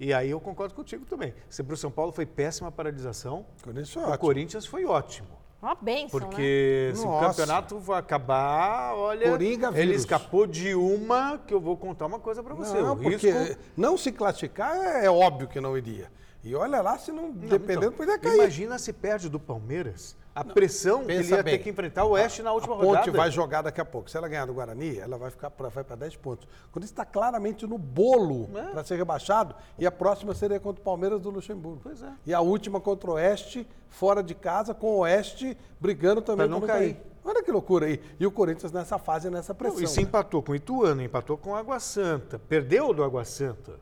E 0.00 0.14
aí 0.14 0.30
eu 0.30 0.40
concordo 0.40 0.74
contigo 0.74 1.04
também. 1.04 1.34
Se 1.50 1.62
para 1.62 1.74
o 1.74 1.76
São 1.76 1.90
Paulo 1.90 2.10
foi 2.10 2.24
péssima 2.24 2.68
a 2.68 2.72
paralisação, 2.72 3.44
O 3.60 3.64
Corinthians 3.64 3.92
foi 3.92 4.02
o 4.02 4.06
ótimo. 4.06 4.18
Corinthians 4.18 4.66
foi 4.66 4.84
ótimo. 4.86 5.28
Uma 5.60 5.74
benção, 5.74 6.20
né? 6.20 6.26
Porque 6.26 6.92
se 6.94 7.02
o 7.02 7.04
Nossa. 7.04 7.28
campeonato 7.28 7.78
vai 7.78 7.98
acabar, 8.00 8.94
olha, 8.94 9.30
Coringa 9.30 9.68
ele 9.68 9.88
vírus. 9.88 9.96
escapou 9.96 10.46
de 10.46 10.74
uma 10.74 11.36
que 11.36 11.52
eu 11.52 11.60
vou 11.60 11.76
contar 11.76 12.06
uma 12.06 12.18
coisa 12.18 12.42
pra 12.42 12.54
você. 12.54 12.80
Não, 12.80 12.94
o 12.94 12.96
porque 12.96 13.30
risco... 13.30 13.60
não 13.76 13.98
se 13.98 14.10
classificar 14.10 14.74
é, 14.74 15.04
é 15.04 15.10
óbvio 15.10 15.46
que 15.48 15.60
não 15.60 15.76
iria. 15.76 16.10
E 16.42 16.54
olha 16.54 16.80
lá, 16.80 16.96
se 16.96 17.12
não, 17.12 17.30
dependendo, 17.30 17.88
Então, 17.88 17.92
podia 17.92 18.18
cair. 18.18 18.36
Imagina 18.36 18.78
se 18.78 18.94
perde 18.94 19.28
do 19.28 19.38
Palmeiras. 19.38 20.16
A 20.34 20.44
pressão 20.44 21.04
que 21.04 21.10
ele 21.12 21.28
ia 21.28 21.42
bem. 21.42 21.56
ter 21.58 21.64
que 21.64 21.70
enfrentar 21.70 22.04
o 22.04 22.10
Oeste 22.10 22.42
na 22.42 22.52
última 22.52 22.74
a 22.74 22.78
Ponte 22.78 22.98
rodada. 23.00 23.12
vai 23.18 23.30
jogar 23.30 23.62
daqui 23.62 23.80
a 23.80 23.84
pouco. 23.84 24.08
Se 24.10 24.16
ela 24.16 24.28
ganhar 24.28 24.46
do 24.46 24.54
Guarani, 24.54 24.98
ela 24.98 25.18
vai 25.18 25.30
ficar 25.30 25.50
pra, 25.50 25.68
vai 25.68 25.82
para 25.82 25.96
10 25.96 26.16
pontos. 26.16 26.46
Quando 26.70 26.84
está 26.84 27.04
claramente 27.04 27.66
no 27.66 27.76
bolo 27.76 28.48
É. 28.56 28.70
para 28.70 28.84
ser 28.84 28.96
rebaixado, 28.96 29.54
e 29.78 29.84
a 29.86 29.90
próxima 29.90 30.32
seria 30.34 30.60
contra 30.60 30.80
o 30.80 30.84
Palmeiras 30.84 31.20
do 31.20 31.30
Luxemburgo. 31.30 31.80
Pois 31.82 32.00
é. 32.02 32.12
E 32.26 32.32
a 32.32 32.40
última 32.40 32.80
contra 32.80 33.10
o 33.10 33.14
Oeste, 33.14 33.66
fora 33.88 34.22
de 34.22 34.34
casa, 34.34 34.72
com 34.72 34.86
o 34.94 34.98
Oeste 35.00 35.56
brigando 35.80 36.22
também 36.22 36.46
Pra 36.46 36.54
não 36.54 36.60
pra 36.60 36.74
cair. 36.74 36.96
Olha 37.24 37.42
que 37.42 37.50
loucura 37.52 37.86
aí. 37.86 38.00
E 38.18 38.26
o 38.26 38.30
Corinthians 38.30 38.72
nessa 38.72 38.98
fase, 38.98 39.28
nessa 39.28 39.52
pressão. 39.54 39.76
Não, 39.78 39.84
e 39.84 39.88
se 39.88 39.96
né? 39.98 40.04
empatou 40.04 40.42
com 40.42 40.52
o 40.52 40.54
Ituano, 40.54 41.02
empatou 41.02 41.36
com 41.36 41.50
o 41.50 41.54
Água 41.54 41.78
Santa, 41.80 42.38
perdeu 42.38 42.94
do 42.94 43.04
Água 43.04 43.24
Santa. 43.24 43.72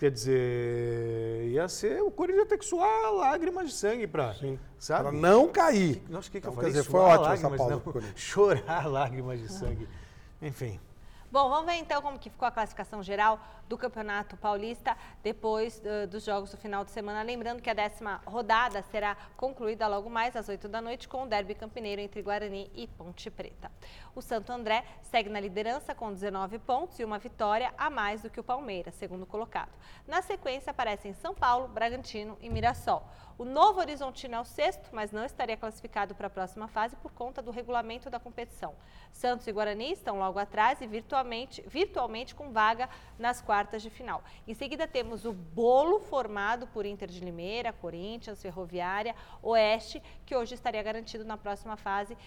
Quer 0.00 0.10
dizer, 0.10 1.50
ia 1.50 1.68
ser 1.68 2.00
o 2.00 2.10
Corinthians 2.10 2.44
ia 2.44 2.48
ter 2.48 2.56
que 2.56 2.64
suar 2.64 3.12
lágrimas 3.12 3.66
de 3.66 3.74
sangue 3.74 4.06
para, 4.06 4.34
sabe? 4.78 5.10
Pra 5.10 5.12
não 5.12 5.46
cair. 5.46 6.02
Nossa, 6.08 6.30
o 6.30 6.32
que, 6.32 6.40
que 6.40 6.48
eu 6.48 6.52
falei? 6.54 6.72
Quer 6.72 6.78
dizer, 6.78 6.90
foi 6.90 7.00
ótimo 7.00 7.34
essa 7.34 7.50
pausa 7.50 7.82
não. 7.84 8.02
Chorar 8.16 8.86
lágrimas 8.86 9.38
de 9.38 9.52
sangue. 9.52 9.86
Enfim. 10.40 10.80
Bom, 11.32 11.48
vamos 11.48 11.66
ver 11.66 11.78
então 11.78 12.02
como 12.02 12.18
que 12.18 12.28
ficou 12.28 12.48
a 12.48 12.50
classificação 12.50 13.04
geral 13.04 13.38
do 13.68 13.78
Campeonato 13.78 14.36
Paulista 14.36 14.96
depois 15.22 15.80
eh, 15.84 16.04
dos 16.08 16.24
jogos 16.24 16.50
do 16.50 16.56
final 16.56 16.84
de 16.84 16.90
semana. 16.90 17.22
Lembrando 17.22 17.62
que 17.62 17.70
a 17.70 17.72
décima 17.72 18.20
rodada 18.26 18.82
será 18.90 19.16
concluída 19.36 19.86
logo 19.86 20.10
mais 20.10 20.34
às 20.34 20.48
8 20.48 20.68
da 20.68 20.82
noite 20.82 21.06
com 21.06 21.22
o 21.22 21.28
derby 21.28 21.54
campineiro 21.54 22.02
entre 22.02 22.20
Guarani 22.20 22.68
e 22.74 22.88
Ponte 22.88 23.30
Preta. 23.30 23.70
O 24.12 24.20
Santo 24.20 24.50
André 24.50 24.84
segue 25.02 25.30
na 25.30 25.38
liderança 25.38 25.94
com 25.94 26.12
19 26.12 26.58
pontos 26.58 26.98
e 26.98 27.04
uma 27.04 27.20
vitória 27.20 27.72
a 27.78 27.88
mais 27.88 28.22
do 28.22 28.28
que 28.28 28.40
o 28.40 28.44
Palmeiras, 28.44 28.96
segundo 28.96 29.24
colocado. 29.24 29.70
Na 30.08 30.22
sequência 30.22 30.72
aparecem 30.72 31.12
São 31.12 31.32
Paulo, 31.32 31.68
Bragantino 31.68 32.36
e 32.40 32.50
Mirassol. 32.50 33.06
O 33.40 33.44
Novo 33.46 33.80
Horizontino 33.80 34.34
é 34.34 34.40
o 34.40 34.44
sexto, 34.44 34.90
mas 34.92 35.12
não 35.12 35.24
estaria 35.24 35.56
classificado 35.56 36.14
para 36.14 36.26
a 36.26 36.30
próxima 36.30 36.68
fase 36.68 36.94
por 36.96 37.10
conta 37.10 37.40
do 37.40 37.50
regulamento 37.50 38.10
da 38.10 38.20
competição. 38.20 38.74
Santos 39.10 39.46
e 39.46 39.52
Guarani 39.52 39.92
estão 39.92 40.18
logo 40.18 40.38
atrás 40.38 40.82
e 40.82 40.86
virtualmente, 40.86 41.64
virtualmente 41.66 42.34
com 42.34 42.52
vaga 42.52 42.86
nas 43.18 43.40
quartas 43.40 43.80
de 43.80 43.88
final. 43.88 44.22
Em 44.46 44.52
seguida 44.52 44.86
temos 44.86 45.24
o 45.24 45.32
bolo 45.32 46.00
formado 46.00 46.66
por 46.66 46.84
Inter 46.84 47.08
de 47.08 47.20
Limeira, 47.20 47.72
Corinthians, 47.72 48.42
Ferroviária, 48.42 49.16
Oeste, 49.42 50.02
que 50.26 50.36
hoje 50.36 50.54
estaria 50.54 50.82
garantido 50.82 51.24
na 51.24 51.38
próxima 51.38 51.78
fase. 51.78 52.18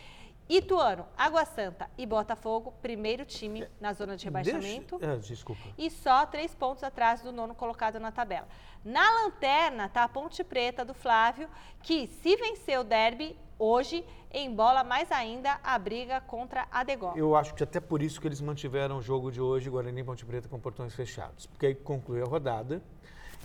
Ituano, 0.49 1.05
Água 1.17 1.45
Santa 1.45 1.89
e 1.97 2.05
Botafogo, 2.05 2.73
primeiro 2.81 3.25
time 3.25 3.65
na 3.79 3.93
zona 3.93 4.17
de 4.17 4.25
rebaixamento 4.25 4.97
Deixa... 4.97 5.15
É, 5.15 5.17
desculpa. 5.17 5.61
e 5.77 5.89
só 5.89 6.25
três 6.25 6.53
pontos 6.53 6.83
atrás 6.83 7.21
do 7.21 7.31
nono 7.31 7.55
colocado 7.55 7.99
na 7.99 8.11
tabela. 8.11 8.47
Na 8.83 9.09
lanterna 9.23 9.85
está 9.85 10.03
a 10.03 10.09
Ponte 10.09 10.43
Preta 10.43 10.83
do 10.83 10.93
Flávio, 10.93 11.49
que 11.81 12.07
se 12.07 12.35
vencer 12.35 12.77
o 12.77 12.83
derby 12.83 13.37
hoje, 13.57 14.05
embola 14.33 14.83
mais 14.83 15.09
ainda 15.11 15.59
a 15.63 15.79
briga 15.79 16.19
contra 16.19 16.67
a 16.69 16.83
Degol. 16.83 17.15
Eu 17.15 17.35
acho 17.35 17.53
que 17.53 17.63
até 17.63 17.79
por 17.79 18.01
isso 18.01 18.19
que 18.19 18.27
eles 18.27 18.41
mantiveram 18.41 18.97
o 18.97 19.01
jogo 19.01 19.31
de 19.31 19.39
hoje, 19.39 19.69
Guarani 19.69 20.01
e 20.01 20.03
Ponte 20.03 20.25
Preta, 20.25 20.49
com 20.49 20.59
portões 20.59 20.93
fechados. 20.93 21.45
Porque 21.45 21.67
aí 21.67 21.75
conclui 21.75 22.21
a 22.21 22.25
rodada. 22.25 22.81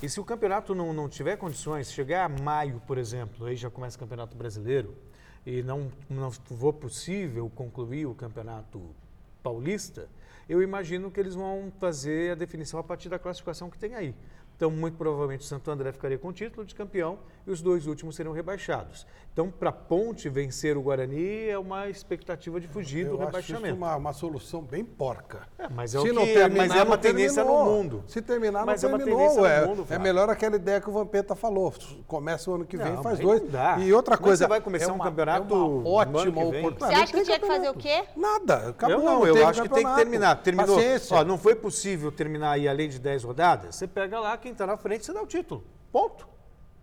E 0.02 0.09
se 0.09 0.21
o 0.21 0.25
campeonato 0.25 0.75
não, 0.75 0.93
não 0.93 1.09
tiver 1.09 1.37
condições, 1.37 1.93
chegar 1.93 2.25
a 2.25 2.28
maio, 2.28 2.81
por 2.87 2.99
exemplo, 2.99 3.47
aí 3.47 3.57
já 3.57 3.69
começa 3.69 3.97
o 3.97 4.00
Campeonato 4.00 4.37
Brasileiro, 4.37 4.97
e 5.49 5.62
não, 5.62 5.90
não 6.11 6.31
for 6.31 6.75
possível 6.75 7.50
concluir 7.55 8.05
o 8.05 8.14
Campeonato 8.14 8.95
Paulista, 9.43 10.07
eu 10.47 10.62
imagino 10.62 11.11
que 11.11 11.19
eles 11.19 11.35
vão 11.35 11.73
fazer 11.81 12.33
a 12.33 12.35
definição 12.35 12.78
a 12.78 12.85
partir 12.85 13.09
da 13.09 13.19
classificação 13.19 13.71
que 13.71 13.78
tem 13.78 13.95
aí. 13.95 14.14
Então, 14.55 14.71
muito 14.71 14.99
provavelmente, 14.99 15.40
o 15.40 15.45
Santo 15.45 15.71
André 15.71 15.90
ficaria 15.90 16.19
com 16.19 16.28
o 16.28 16.33
título 16.35 16.67
de 16.67 16.75
campeão 16.75 17.19
e 17.47 17.50
os 17.50 17.62
dois 17.62 17.87
últimos 17.87 18.14
seriam 18.14 18.35
rebaixados. 18.35 19.07
Então, 19.38 19.52
para 19.52 19.68
a 19.71 19.73
Ponte 19.73 20.28
vencer 20.28 20.76
o 20.76 20.83
Guarani 20.83 21.49
é 21.49 21.57
uma 21.57 21.88
expectativa 21.88 22.61
de 22.61 22.66
fugir 22.66 23.04
do 23.04 23.11
Eu 23.12 23.14
acho 23.18 23.26
rebaixamento. 23.26 23.66
isso 23.68 23.76
uma, 23.76 23.95
uma 23.95 24.12
solução 24.12 24.61
bem 24.61 24.85
porca. 24.85 25.42
É, 25.57 25.68
mas 25.68 25.95
é 25.95 26.00
o 26.00 26.02
Se 26.02 26.09
que 26.09 26.12
não 26.12 26.23
é, 26.23 26.35
terminar, 26.35 26.66
mas 26.66 26.71
é 26.73 26.83
uma 26.83 26.97
não 26.97 26.99
tendência 26.99 27.45
terminou. 27.45 27.64
no 27.64 27.71
mundo. 27.71 28.04
Se 28.09 28.21
terminar, 28.21 28.66
Mas 28.66 28.83
é 28.83 28.88
não 28.88 28.95
uma 28.97 28.99
terminou. 28.99 29.28
tendência 29.28 29.47
é, 29.47 29.61
no 29.61 29.68
mundo, 29.68 29.87
é 29.90 29.97
melhor 30.00 30.28
aquela 30.28 30.57
ideia 30.57 30.80
que 30.80 30.90
o 30.90 30.92
Vampeta 30.92 31.37
falou. 31.37 31.73
Começa 32.09 32.50
o 32.50 32.54
ano 32.57 32.64
que 32.66 32.76
vem, 32.76 32.95
Não, 32.95 33.00
faz 33.00 33.21
mas 33.21 33.28
dois. 33.28 33.42
E 33.87 33.92
outra 33.92 34.14
é 34.16 34.18
coisa. 34.18 34.42
você 34.45 34.49
vai 34.49 34.61
começar 34.61 34.87
é 34.87 34.92
um 34.92 34.97
uma, 34.97 35.04
campeonato 35.04 35.54
é 35.54 35.57
uma 35.57 35.88
ótima 35.88 36.18
que 36.25 36.30
vem? 36.33 36.42
oportunidade. 36.66 36.78
Você 36.97 37.02
acha 37.02 37.12
que 37.12 37.23
tinha 37.23 37.38
que 37.38 37.47
fazer 37.47 37.68
o 37.68 37.75
quê? 37.75 38.04
Nada. 38.16 38.71
Acabou, 38.71 38.97
eu 38.99 39.04
não, 39.04 39.25
eu 39.25 39.47
acho 39.47 39.62
que 39.62 39.68
tem 39.68 39.76
que 39.76 39.83
campeonato. 39.85 39.97
terminar. 39.99 40.42
Terminou. 40.42 40.75
Paciência. 40.75 41.16
Ó, 41.16 41.23
não 41.25 41.38
foi 41.38 41.54
possível 41.54 42.11
terminar 42.11 42.50
aí 42.54 42.66
além 42.66 42.88
de 42.88 42.99
10 42.99 43.23
rodadas? 43.23 43.76
Você 43.76 43.87
pega 43.87 44.18
lá 44.18 44.37
quem 44.37 44.50
está 44.50 44.66
na 44.66 44.76
frente, 44.76 45.07
você 45.07 45.12
dá 45.12 45.23
o 45.23 45.26
título. 45.28 45.62
Ponto. 45.92 46.26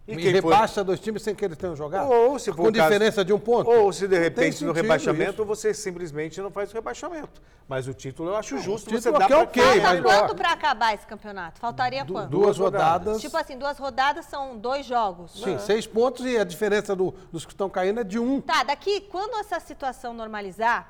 E, 0.08 0.16
quem 0.16 0.40
for- 0.40 0.50
rebaixa 0.52 0.84
dois 0.84 1.00
times 1.00 1.24
sem 1.24 1.34
que 1.34 1.44
eles 1.44 1.58
tenham 1.58 1.76
jogado? 1.76 2.08
Ou 2.12 2.38
se 2.38 2.52
for 2.52 2.58
Com 2.58 2.62
o 2.68 2.72
caso- 2.74 2.84
diferença 2.84 3.26
de 3.26 3.34
um 3.34 3.40
ponto? 3.40 3.68
Ou 3.70 3.92
se 3.92 4.08
de 4.08 4.20
repente 4.20 4.64
no 4.64 4.72
rebaixamento 4.72 5.32
isso. 5.42 5.46
você 5.46 5.74
simplesmente 5.74 6.40
não 6.40 6.52
faz 6.52 6.70
o 6.72 6.74
rebaixamento. 6.76 7.42
Mas 7.68 7.88
o 7.88 7.94
título 7.94 8.30
eu 8.30 8.36
acho 8.36 8.60
justo 8.60 8.88
você 8.92 8.98
título 8.98 9.18
dar 9.18 9.26
aqui 9.26 9.34
é 9.34 9.36
pra 9.38 9.44
ok, 9.46 9.82
Falta 9.82 10.02
mas- 10.04 10.20
quanto 10.22 10.36
para 10.36 10.52
acabar 10.52 10.94
esse 10.94 11.08
campeonato? 11.08 11.60
Faltaria 11.60 12.06
Du- 12.06 12.14
quanto? 12.14 12.30
Duas 12.30 12.56
rodadas. 12.60 13.20
Tipo 13.20 13.36
assim, 13.36 13.58
duas 13.58 13.80
rodadas 13.80 14.26
são 14.26 14.56
dois 14.56 14.86
jogos. 14.86 15.32
Sim, 15.44 15.58
seis 15.58 15.88
pontos 15.88 16.24
e 16.24 16.38
a 16.38 16.44
diferença 16.44 16.96
do- 16.96 17.12
dos 17.32 17.44
que 17.44 17.54
estão 17.54 17.68
caindo 17.68 18.02
é 18.02 18.04
de 18.04 18.20
um. 18.20 18.40
Tá, 18.42 18.62
daqui, 18.64 19.02
quando 19.02 19.36
essa 19.40 19.60
situação 19.60 20.14
normalizar, 20.14 20.88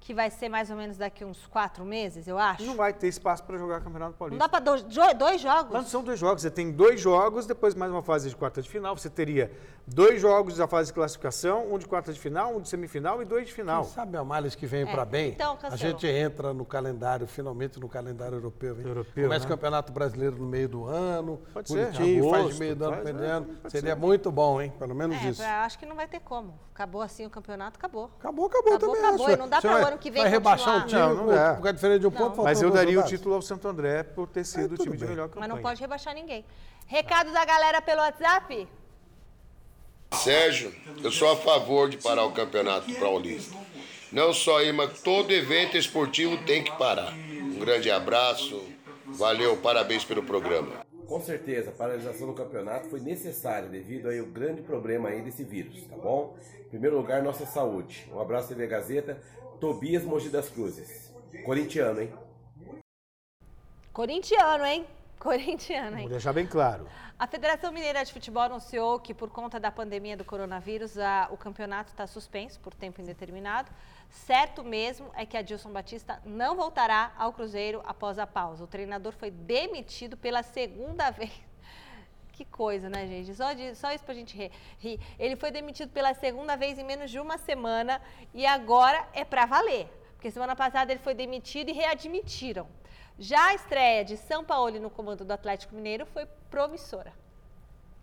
que 0.00 0.14
vai 0.14 0.30
ser 0.30 0.48
mais 0.48 0.70
ou 0.70 0.76
menos 0.76 0.96
daqui 0.96 1.24
uns 1.24 1.46
quatro 1.46 1.84
meses, 1.84 2.26
eu 2.26 2.38
acho. 2.38 2.64
Não 2.64 2.74
vai 2.74 2.92
ter 2.92 3.06
espaço 3.06 3.44
para 3.44 3.58
jogar 3.58 3.80
Campeonato 3.80 4.12
Não 4.12 4.18
Paulista. 4.18 4.38
dá 4.44 4.48
para 4.48 4.60
dois, 4.60 4.82
dois 4.82 5.40
jogos? 5.40 5.72
Mas 5.72 5.82
não 5.82 5.88
são 5.90 6.02
dois 6.02 6.18
jogos, 6.18 6.42
você 6.42 6.50
tem 6.50 6.72
dois 6.72 7.00
jogos, 7.00 7.46
depois 7.46 7.74
mais 7.74 7.92
uma 7.92 8.02
fase 8.02 8.28
de 8.28 8.34
quarta 8.34 8.62
de 8.62 8.68
final. 8.68 8.96
Você 8.96 9.10
teria 9.10 9.52
dois 9.92 10.20
jogos 10.20 10.56
da 10.56 10.66
fase 10.68 10.88
de 10.88 10.94
classificação, 10.94 11.72
um 11.72 11.78
de 11.78 11.86
quarta 11.86 12.12
de 12.12 12.18
final, 12.20 12.56
um 12.56 12.60
de 12.60 12.68
semifinal 12.68 13.20
e 13.20 13.24
dois 13.24 13.46
de 13.48 13.52
final. 13.52 13.82
Quem 13.82 13.92
sabe 13.92 14.16
a 14.16 14.24
males 14.24 14.54
que 14.54 14.64
vem 14.66 14.82
É, 14.82 14.86
para 14.86 15.04
bem, 15.04 15.30
então, 15.30 15.58
a 15.62 15.76
gente 15.76 16.06
entra 16.06 16.54
no 16.54 16.64
calendário, 16.64 17.26
finalmente 17.26 17.80
no 17.80 17.88
calendário 17.88 18.36
europeu. 18.36 18.78
hein? 18.80 18.86
Europeu, 18.86 19.24
Começa 19.24 19.44
né? 19.46 19.52
o 19.52 19.56
Campeonato 19.56 19.92
Brasileiro 19.92 20.36
no 20.36 20.46
meio 20.46 20.68
do 20.68 20.84
ano, 20.86 21.40
Pode 21.52 21.68
ser, 21.68 21.86
bonitinho, 21.92 22.30
faz 22.30 22.34
agosto, 22.42 22.52
de 22.54 22.60
meio 22.60 22.76
do 22.76 22.84
ano, 22.84 22.92
faz, 22.94 23.04
meio 23.04 23.16
do 23.16 23.24
é, 23.24 23.30
ano. 23.30 23.56
Seria 23.68 23.94
ser. 23.94 24.00
muito 24.00 24.30
bom, 24.32 24.60
hein? 24.60 24.72
Pelo 24.78 24.94
menos 24.94 25.16
É, 25.16 25.28
isso. 25.30 25.42
pra- 25.42 25.64
acho 25.64 25.78
que 25.78 25.86
não 25.86 25.96
vai 25.96 26.06
ter 26.06 26.20
como. 26.20 26.58
Acabou 26.74 27.02
assim 27.02 27.26
o 27.26 27.30
campeonato, 27.30 27.78
acabou. 27.78 28.10
Acabou, 28.18 28.46
acabou, 28.46 28.74
Acabou, 28.74 28.94
também. 28.94 29.08
acabou, 29.08 29.26
acho. 29.26 29.34
e 29.34 29.38
não 29.38 29.48
dá 29.48 29.60
pra 29.60 29.72
o 29.82 29.86
ano 29.86 29.98
que 29.98 30.10
vem 30.10 30.22
Vai 30.22 30.30
rebaixar 30.30 30.78
o 30.84 30.86
time 30.86 31.00
Não, 31.00 31.14
não 31.14 31.24
por, 31.24 31.34
dá. 31.34 31.54
por 31.54 31.62
causa 31.62 31.72
diferença 31.74 31.98
de 32.00 32.06
um 32.06 32.10
Não. 32.10 32.18
ponto, 32.30 32.42
Mas 32.44 32.62
eu 32.62 32.70
daria 32.70 32.98
o 33.00 33.02
título 33.04 33.34
ao 33.34 33.42
Santo 33.42 33.68
André 33.68 34.02
por 34.02 34.28
ter 34.28 34.44
sido 34.44 34.74
o 34.74 34.78
time 34.78 34.96
de 34.96 35.04
melhor 35.04 35.28
campanha. 35.28 35.48
Mas 35.48 35.56
não 35.56 35.62
pode 35.62 35.80
rebaixar 35.80 36.14
ninguém. 36.14 36.44
Recado 36.86 37.32
da 37.32 37.44
galera 37.44 37.82
pelo 37.82 38.00
WhatsApp? 38.00 38.66
Sérgio, 40.14 40.74
eu 41.02 41.10
sou 41.10 41.30
a 41.30 41.36
favor 41.36 41.88
de 41.88 41.96
parar 41.96 42.24
o 42.24 42.32
campeonato 42.32 42.92
paulista. 42.94 43.56
Não 44.12 44.32
só 44.32 44.58
aí, 44.58 44.72
mas 44.72 45.00
todo 45.00 45.30
evento 45.30 45.76
esportivo 45.76 46.36
tem 46.44 46.62
que 46.62 46.76
parar. 46.76 47.14
Um 47.14 47.58
grande 47.58 47.90
abraço, 47.90 48.62
valeu, 49.06 49.56
parabéns 49.56 50.04
pelo 50.04 50.22
programa. 50.22 50.84
Com 51.06 51.20
certeza, 51.20 51.70
a 51.70 51.72
paralisação 51.72 52.26
do 52.26 52.34
campeonato 52.34 52.88
foi 52.88 53.00
necessária 53.00 53.68
devido 53.68 54.08
aí 54.08 54.18
ao 54.18 54.26
grande 54.26 54.62
problema 54.62 55.08
aí 55.08 55.22
desse 55.22 55.42
vírus, 55.42 55.82
tá 55.84 55.96
bom? 55.96 56.36
Em 56.66 56.68
primeiro 56.68 56.96
lugar, 56.96 57.22
nossa 57.22 57.46
saúde. 57.46 58.06
Um 58.12 58.20
abraço 58.20 58.48
TV 58.48 58.66
Gazeta, 58.66 59.20
Tobias 59.60 60.04
Mogi 60.04 60.28
das 60.28 60.48
Cruzes. 60.48 61.12
Corintiano, 61.44 62.02
hein? 62.02 62.12
Corintiano, 63.92 64.64
hein? 64.64 64.86
Corintiano, 65.20 65.96
hein? 65.98 66.02
Vou 66.04 66.08
deixar 66.10 66.32
bem 66.32 66.46
claro. 66.46 66.88
A 67.18 67.26
Federação 67.26 67.70
Mineira 67.70 68.02
de 68.02 68.10
Futebol 68.12 68.42
anunciou 68.42 68.98
que, 68.98 69.12
por 69.12 69.28
conta 69.30 69.60
da 69.60 69.70
pandemia 69.70 70.16
do 70.16 70.24
coronavírus, 70.24 70.96
a- 70.98 71.28
o 71.30 71.36
campeonato 71.36 71.90
está 71.90 72.06
suspenso 72.06 72.58
por 72.60 72.72
tempo 72.74 73.02
indeterminado. 73.02 73.70
Certo 74.08 74.64
mesmo 74.64 75.10
é 75.14 75.26
que 75.26 75.36
Adilson 75.36 75.70
Batista 75.70 76.20
não 76.24 76.56
voltará 76.56 77.12
ao 77.18 77.34
Cruzeiro 77.34 77.82
após 77.86 78.18
a 78.18 78.26
pausa. 78.26 78.64
O 78.64 78.66
treinador 78.66 79.12
foi 79.12 79.30
demitido 79.30 80.16
pela 80.16 80.42
segunda 80.42 81.10
vez. 81.12 81.30
Que 82.32 82.46
coisa, 82.46 82.88
né, 82.88 83.06
gente? 83.06 83.34
Só, 83.34 83.52
de- 83.52 83.74
só 83.74 83.92
isso 83.92 84.02
pra 84.02 84.14
gente 84.14 84.50
rir. 84.78 84.98
Ele 85.18 85.36
foi 85.36 85.50
demitido 85.50 85.90
pela 85.92 86.14
segunda 86.14 86.56
vez 86.56 86.78
em 86.78 86.84
menos 86.84 87.10
de 87.10 87.20
uma 87.20 87.36
semana 87.36 88.00
e 88.32 88.46
agora 88.46 89.06
é 89.12 89.22
pra 89.26 89.44
valer. 89.44 89.86
Porque 90.14 90.30
semana 90.30 90.56
passada 90.56 90.90
ele 90.90 91.00
foi 91.00 91.12
demitido 91.14 91.68
e 91.68 91.72
readmitiram. 91.74 92.66
Já 93.20 93.48
a 93.48 93.54
estreia 93.54 94.02
de 94.02 94.16
São 94.16 94.42
Paulo 94.42 94.80
no 94.80 94.88
comando 94.88 95.26
do 95.26 95.30
Atlético 95.30 95.74
Mineiro 95.74 96.06
foi 96.06 96.24
promissora. 96.50 97.12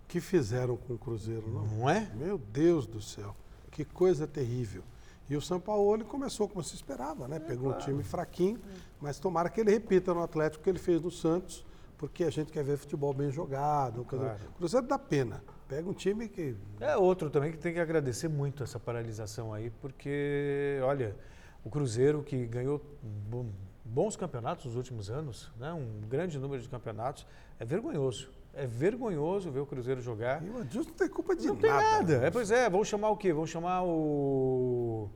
que 0.07 0.21
fizeram 0.21 0.77
com 0.77 0.93
o 0.93 0.97
Cruzeiro, 0.97 1.49
não? 1.49 1.65
Não 1.65 1.89
é? 1.89 2.07
Meu 2.13 2.37
Deus 2.37 2.85
do 2.85 3.01
céu, 3.01 3.35
que 3.71 3.83
coisa 3.83 4.27
terrível. 4.27 4.83
E 5.27 5.35
o 5.35 5.41
São 5.41 5.59
Paulo 5.59 6.05
começou 6.05 6.47
como 6.47 6.63
se 6.63 6.75
esperava, 6.75 7.27
né? 7.27 7.39
Pegou 7.39 7.71
um 7.71 7.77
time 7.79 8.03
fraquinho, 8.03 8.59
mas 9.01 9.17
tomara 9.19 9.49
que 9.49 9.59
ele 9.59 9.71
repita 9.71 10.13
no 10.13 10.21
Atlético 10.21 10.61
o 10.61 10.63
que 10.63 10.69
ele 10.69 10.79
fez 10.79 11.01
no 11.01 11.09
Santos, 11.09 11.65
porque 11.97 12.23
a 12.23 12.29
gente 12.29 12.51
quer 12.51 12.63
ver 12.63 12.77
futebol 12.77 13.11
bem 13.11 13.31
jogado. 13.31 14.05
Claro. 14.05 14.39
O 14.51 14.53
Cruzeiro 14.53 14.85
dá 14.85 14.99
pena. 14.99 15.43
pega 15.67 15.89
um 15.89 15.93
time 15.93 16.29
que. 16.29 16.55
É 16.79 16.95
outro 16.95 17.29
também 17.31 17.51
que 17.51 17.57
tem 17.57 17.73
que 17.73 17.79
agradecer 17.79 18.29
muito 18.29 18.63
essa 18.63 18.79
paralisação 18.79 19.51
aí, 19.51 19.71
porque, 19.81 20.79
olha, 20.83 21.15
o 21.65 21.71
Cruzeiro 21.71 22.23
que 22.23 22.45
ganhou 22.45 22.79
bons 23.87 24.15
campeonatos 24.15 24.65
nos 24.65 24.75
últimos 24.75 25.09
anos, 25.09 25.51
né? 25.57 25.71
um 25.73 26.01
grande 26.07 26.37
número 26.37 26.61
de 26.61 26.69
campeonatos, 26.69 27.25
é 27.59 27.65
vergonhoso. 27.65 28.29
É 28.53 28.65
vergonhoso 28.65 29.51
ver 29.51 29.59
o 29.59 29.65
Cruzeiro 29.65 30.01
jogar. 30.01 30.43
E 30.43 30.49
o 30.49 30.59
Adilson 30.59 30.89
não 30.89 30.95
tem 30.95 31.07
culpa 31.07 31.35
de 31.35 31.47
não 31.47 31.55
nada. 31.55 31.67
Não 31.67 31.79
tem 31.79 32.15
nada. 32.15 32.27
É, 32.27 32.31
pois 32.31 32.49
é, 32.49 32.69
vamos 32.69 32.87
chamar 32.87 33.09
o 33.09 33.17
quê? 33.17 33.31
Vamos 33.31 33.49
chamar 33.49 33.83
o, 33.83 35.09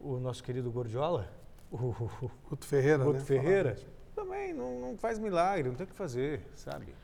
o 0.00 0.18
nosso 0.18 0.42
querido 0.42 0.70
Gordiola? 0.70 1.30
O 1.70 2.30
Guto 2.48 2.64
Ferreira, 2.64 3.04
Guto 3.04 3.18
né? 3.18 3.24
Ferreira. 3.26 3.76
Também 4.14 4.54
não, 4.54 4.80
não 4.80 4.96
faz 4.96 5.18
milagre, 5.18 5.68
não 5.68 5.76
tem 5.76 5.84
o 5.84 5.88
que 5.88 5.94
fazer, 5.94 6.40
sabe? 6.54 6.94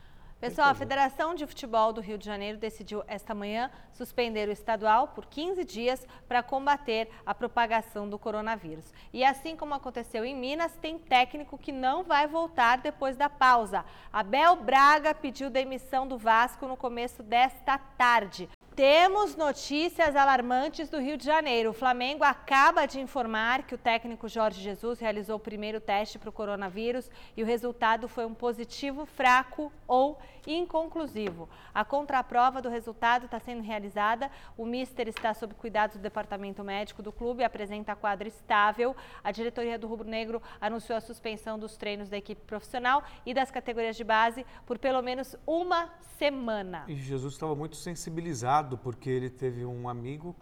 Pessoal, 0.45 0.69
a 0.69 0.75
Federação 0.75 1.33
de 1.33 1.47
Futebol 1.47 1.91
do 1.91 1.99
Rio 1.99 2.19
de 2.19 2.25
Janeiro 2.27 2.59
decidiu 2.59 3.03
esta 3.07 3.33
manhã 3.33 3.71
suspender 3.91 4.47
o 4.47 4.51
estadual 4.51 5.07
por 5.07 5.25
15 5.25 5.65
dias 5.65 6.05
para 6.27 6.43
combater 6.43 7.09
a 7.25 7.33
propagação 7.33 8.07
do 8.07 8.19
coronavírus. 8.19 8.93
E 9.11 9.25
assim 9.25 9.55
como 9.55 9.73
aconteceu 9.73 10.23
em 10.23 10.35
Minas, 10.35 10.71
tem 10.79 10.99
técnico 10.99 11.57
que 11.57 11.71
não 11.71 12.03
vai 12.03 12.27
voltar 12.27 12.77
depois 12.77 13.17
da 13.17 13.27
pausa. 13.27 13.83
Abel 14.13 14.55
Braga 14.57 15.15
pediu 15.15 15.49
demissão 15.49 16.07
do 16.07 16.15
Vasco 16.15 16.67
no 16.67 16.77
começo 16.77 17.23
desta 17.23 17.79
tarde. 17.79 18.47
Temos 18.75 19.37
notícias 19.37 20.17
alarmantes 20.17 20.89
do 20.89 20.99
Rio 20.99 21.15
de 21.15 21.23
Janeiro. 21.23 21.69
O 21.69 21.73
Flamengo 21.73 22.25
acaba 22.25 22.85
de 22.85 22.99
informar 22.99 23.63
que 23.63 23.73
o 23.73 23.77
técnico 23.77 24.27
Jorge 24.27 24.61
Jesus 24.61 24.99
realizou 24.99 25.37
o 25.37 25.39
primeiro 25.39 25.79
teste 25.79 26.19
para 26.19 26.29
o 26.29 26.33
coronavírus 26.33 27.09
e 27.37 27.41
o 27.41 27.45
resultado 27.45 28.09
foi 28.09 28.25
um 28.25 28.33
positivo 28.33 29.05
fraco 29.05 29.71
ou 29.87 30.19
inconclusivo. 30.45 31.47
A 31.73 31.85
contraprova 31.85 32.61
do 32.61 32.67
resultado 32.67 33.25
está 33.25 33.39
sendo 33.39 33.63
realizada. 33.63 34.29
O 34.57 34.65
Mister 34.65 35.07
está 35.07 35.33
sob 35.33 35.53
cuidado 35.53 35.93
do 35.93 35.99
departamento 35.99 36.61
médico 36.61 37.01
do 37.01 37.13
clube 37.13 37.43
e 37.43 37.45
apresenta 37.45 37.95
quadro 37.95 38.27
estável. 38.27 38.93
A 39.23 39.31
diretoria 39.31 39.79
do 39.79 39.87
Rubro 39.87 40.07
Negro 40.07 40.41
anunciou 40.59 40.97
a 40.97 41.01
suspensão 41.01 41.57
dos 41.57 41.77
treinos 41.77 42.09
da 42.09 42.17
equipe 42.17 42.41
profissional 42.41 43.03
e 43.25 43.33
das 43.33 43.49
categorias 43.49 43.95
de 43.95 44.03
base 44.03 44.45
por 44.65 44.77
pelo 44.77 45.01
menos 45.01 45.33
uma 45.47 45.89
semana. 46.19 46.83
E 46.89 46.95
Jesus 46.95 47.33
estava 47.33 47.55
muito 47.55 47.77
sensibilizado 47.77 48.64
porque 48.77 49.09
ele 49.09 49.29
teve 49.29 49.65
um 49.65 49.87
amigo 49.87 50.35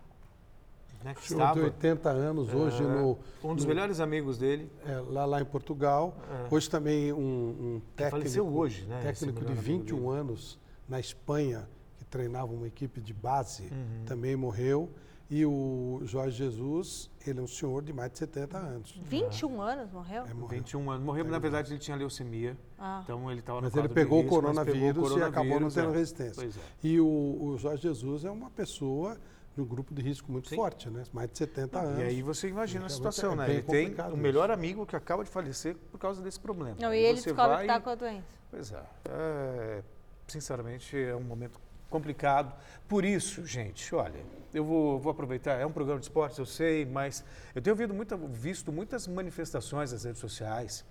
né, 1.03 1.13
que 1.13 1.22
estava... 1.22 1.60
de 1.60 1.65
80 1.65 2.10
anos, 2.10 2.53
hoje 2.53 2.82
é, 2.82 2.88
no... 2.88 3.20
Um 3.44 3.56
dos 3.56 3.65
no, 3.65 3.70
melhores 3.70 4.00
amigos 4.00 4.38
dele. 4.38 4.72
É, 4.86 5.00
lá, 5.08 5.25
lá 5.25 5.42
em 5.42 5.46
Portugal. 5.46 6.15
É. 6.30 6.53
Hoje 6.53 6.70
também 6.70 7.12
um, 7.12 7.18
um 7.20 7.82
técnico... 7.96 8.18
Faleceu 8.18 8.48
hoje, 8.48 8.86
né? 8.86 9.01
Técnico 9.01 9.44
de 9.44 9.53
21 9.53 10.10
anos 10.10 10.60
na 10.88 11.00
Espanha, 11.00 11.68
que 11.98 12.06
treinava 12.06 12.51
uma 12.53 12.68
equipe 12.68 13.01
de 13.01 13.13
base, 13.13 13.63
uhum. 13.63 14.06
também 14.06 14.36
morreu. 14.36 14.89
E 15.34 15.48
o 15.48 16.00
Jorge 16.04 16.38
Jesus, 16.38 17.10
ele 17.25 17.40
é 17.40 17.42
um 17.42 17.48
senhor 17.48 17.82
de 17.82 17.92
mais 17.92 18.12
de 18.12 18.20
70 18.20 18.56
anos. 18.56 18.96
21 19.02 19.62
anos 19.63 19.92
morreu? 19.92 20.25
É, 20.25 20.34
morreu. 20.36 20.60
21 20.60 20.92
anos. 20.92 21.04
Morreu, 21.04 21.25
é, 21.25 21.28
na 21.28 21.40
verdade, 21.40 21.74
ele 21.74 21.80
tinha 21.80 21.98
leucemia. 21.98 22.56
Ah. 22.78 23.02
Então 23.04 23.32
ele 23.32 23.40
estava 23.40 23.60
no 23.60 23.63
Mas 23.66 23.75
ele 23.75 23.90
pegou, 23.90 24.22
risco, 24.22 24.36
o 24.36 24.42
coronavírus 24.42 24.80
pegou 24.80 24.92
o 24.92 25.10
coronavírus 25.10 25.18
e 25.18 25.24
acabou 25.28 25.60
não 25.60 25.70
tendo 25.72 25.92
é. 25.92 25.98
resistência. 25.98 26.46
É. 26.46 26.88
E 26.88 27.00
o, 27.00 27.08
o, 27.08 27.58
Jorge 27.58 27.82
Jesus 27.82 28.25
é 28.25 28.30
uma 28.30 28.52
pessoa 28.52 29.18
de 29.56 29.62
um 29.62 29.66
grupo 29.66 29.92
de 29.92 30.04
risco 30.04 30.32
muito 30.32 30.50
Sim. 30.50 30.56
forte, 30.56 30.88
né? 30.92 31.02
Mais 31.12 31.32
de 31.32 31.40
70 31.40 31.80
anos. 31.80 32.00
E 32.00 32.04
aí 32.04 32.22
você 32.22 32.48
imagina 32.48 32.86
a 32.86 32.90
situação, 32.90 33.34
é 33.34 33.36
né? 33.38 33.50
Ele 33.50 33.63
tem 33.63 33.96
o 34.13 34.18
melhor 34.18 34.52
amigo 34.52 34.86
que 34.86 34.96
acaba 34.96 35.24
de 35.24 35.32
falecer 35.32 35.75
por 35.92 35.98
causa 35.98 36.22
desse 36.22 36.40
problema. 36.40 36.78
Não, 36.80 36.94
e 36.94 37.00
ele 37.00 37.20
descobre 37.20 37.56
vai... 37.56 37.58
que 37.66 37.72
está 37.72 37.82
com 37.82 37.90
a 37.90 37.96
doença. 37.96 38.28
Pois 38.52 38.72
é. 38.72 38.84
é. 39.10 39.84
Sinceramente, 40.28 40.96
é 40.96 41.16
um 41.16 41.24
momento 41.24 41.60
complicado. 41.93 42.51
Por 42.88 43.05
isso, 43.05 43.45
gente, 43.45 43.93
olha, 43.93 44.19
eu 44.51 44.65
vou, 44.65 45.00
vou, 45.00 45.12
aproveitar, 45.12 45.53
é 45.59 45.65
um 45.65 45.71
programa 45.71 46.00
de 46.00 46.07
esportes, 46.07 46.39
eu 46.39 46.45
sei, 46.45 46.85
mas 46.85 47.23
eu 47.53 47.62
tenho 47.62 47.75
visto, 47.75 47.93
muita, 47.93 48.17
visto 48.17 48.71
muitas 48.71 49.07
manifestações 49.07 49.91
nas 49.91 50.03
redes 50.03 50.19
sociais, 50.19 50.83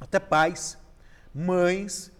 até 0.00 0.18
pais, 0.18 0.78
mães, 1.34 2.10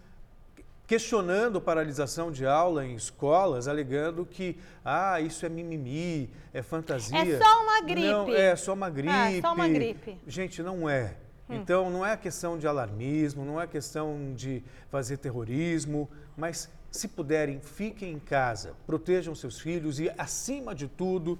questionando 0.85 1.57
a 1.57 1.61
paralisação 1.61 2.31
de 2.31 2.45
aula 2.45 2.85
em 2.85 2.93
escolas, 2.93 3.67
alegando 3.67 4.23
que, 4.23 4.59
ah, 4.83 5.19
isso 5.19 5.43
é 5.47 5.49
mimimi, 5.49 6.29
é 6.53 6.61
fantasia. 6.61 7.17
É 7.17 7.39
só 7.39 7.63
uma 7.63 7.81
gripe. 7.81 8.07
Não, 8.07 8.29
é 8.29 8.55
só 8.55 8.73
uma 8.73 8.89
gripe. 8.89 9.37
É 9.37 9.41
só 9.41 9.53
uma 9.53 9.67
gripe. 9.67 10.17
Gente, 10.27 10.61
não 10.61 10.87
é. 10.87 11.15
Hum. 11.49 11.55
Então, 11.55 11.89
não 11.89 12.05
é 12.05 12.15
questão 12.15 12.55
de 12.55 12.67
alarmismo, 12.67 13.43
não 13.43 13.59
é 13.59 13.65
questão 13.65 14.33
de 14.35 14.63
fazer 14.91 15.17
terrorismo, 15.17 16.07
mas 16.37 16.69
se 16.95 17.07
puderem, 17.07 17.59
fiquem 17.59 18.13
em 18.13 18.19
casa, 18.19 18.75
protejam 18.85 19.35
seus 19.35 19.59
filhos 19.59 19.99
e, 19.99 20.09
acima 20.17 20.73
de 20.73 20.87
tudo, 20.87 21.39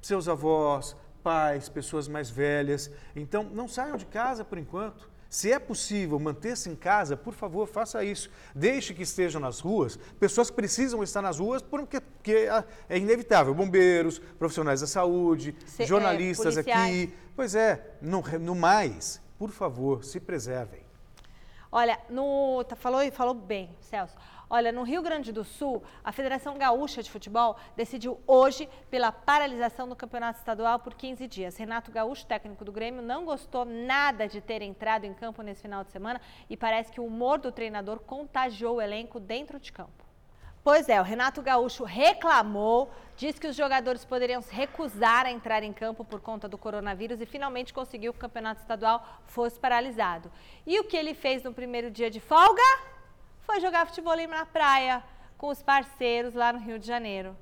seus 0.00 0.28
avós, 0.28 0.96
pais, 1.22 1.68
pessoas 1.68 2.06
mais 2.06 2.28
velhas. 2.30 2.90
Então, 3.16 3.44
não 3.44 3.66
saiam 3.66 3.96
de 3.96 4.06
casa 4.06 4.44
por 4.44 4.58
enquanto. 4.58 5.08
Se 5.28 5.50
é 5.50 5.58
possível 5.58 6.16
manter-se 6.20 6.70
em 6.70 6.76
casa, 6.76 7.16
por 7.16 7.34
favor, 7.34 7.66
faça 7.66 8.04
isso. 8.04 8.30
Deixe 8.54 8.94
que 8.94 9.02
estejam 9.02 9.40
nas 9.40 9.58
ruas 9.58 9.96
pessoas 10.20 10.48
que 10.48 10.54
precisam 10.54 11.02
estar 11.02 11.20
nas 11.22 11.40
ruas 11.40 11.60
porque, 11.60 12.00
porque 12.00 12.48
é 12.88 12.96
inevitável. 12.96 13.52
Bombeiros, 13.52 14.20
profissionais 14.38 14.80
da 14.80 14.86
saúde, 14.86 15.56
Se, 15.66 15.86
jornalistas 15.86 16.56
é, 16.56 16.60
aqui. 16.60 17.12
Pois 17.34 17.56
é, 17.56 17.96
no, 18.00 18.22
no 18.38 18.54
mais, 18.54 19.20
por 19.36 19.50
favor, 19.50 20.04
se 20.04 20.20
preservem. 20.20 20.84
Olha, 21.72 21.98
no, 22.08 22.62
tá, 22.62 22.76
falou, 22.76 23.00
falou 23.10 23.34
bem, 23.34 23.76
Celso. 23.80 24.14
Olha, 24.56 24.70
no 24.70 24.84
Rio 24.84 25.02
Grande 25.02 25.32
do 25.32 25.42
Sul, 25.42 25.82
a 26.04 26.12
Federação 26.12 26.56
Gaúcha 26.56 27.02
de 27.02 27.10
Futebol 27.10 27.56
decidiu 27.74 28.20
hoje 28.24 28.68
pela 28.88 29.10
paralisação 29.10 29.88
do 29.88 29.96
campeonato 29.96 30.38
estadual 30.38 30.78
por 30.78 30.94
15 30.94 31.26
dias. 31.26 31.56
Renato 31.56 31.90
Gaúcho, 31.90 32.24
técnico 32.24 32.64
do 32.64 32.70
Grêmio, 32.70 33.02
não 33.02 33.24
gostou 33.24 33.64
nada 33.64 34.28
de 34.28 34.40
ter 34.40 34.62
entrado 34.62 35.06
em 35.06 35.12
campo 35.12 35.42
nesse 35.42 35.62
final 35.62 35.82
de 35.82 35.90
semana 35.90 36.20
e 36.48 36.56
parece 36.56 36.92
que 36.92 37.00
o 37.00 37.04
humor 37.04 37.40
do 37.40 37.50
treinador 37.50 37.98
contagiou 37.98 38.76
o 38.76 38.80
elenco 38.80 39.18
dentro 39.18 39.58
de 39.58 39.72
campo. 39.72 40.04
Pois 40.62 40.88
é, 40.88 41.00
o 41.00 41.04
Renato 41.04 41.42
Gaúcho 41.42 41.82
reclamou, 41.82 42.92
disse 43.16 43.40
que 43.40 43.48
os 43.48 43.56
jogadores 43.56 44.04
poderiam 44.04 44.40
se 44.40 44.54
recusar 44.54 45.26
a 45.26 45.32
entrar 45.32 45.64
em 45.64 45.72
campo 45.72 46.04
por 46.04 46.20
conta 46.20 46.48
do 46.48 46.56
coronavírus 46.56 47.20
e 47.20 47.26
finalmente 47.26 47.74
conseguiu 47.74 48.12
que 48.12 48.18
o 48.18 48.20
campeonato 48.20 48.60
estadual 48.60 49.04
fosse 49.26 49.58
paralisado. 49.58 50.30
E 50.64 50.78
o 50.78 50.84
que 50.84 50.96
ele 50.96 51.12
fez 51.12 51.42
no 51.42 51.52
primeiro 51.52 51.90
dia 51.90 52.08
de 52.08 52.20
folga? 52.20 52.93
Foi 53.46 53.60
jogar 53.60 53.86
futebol 53.86 54.16
na 54.28 54.46
praia 54.46 55.02
com 55.38 55.48
os 55.48 55.62
parceiros 55.62 56.34
lá 56.34 56.52
no 56.52 56.58
Rio 56.58 56.78
de 56.78 56.86
Janeiro. 56.86 57.36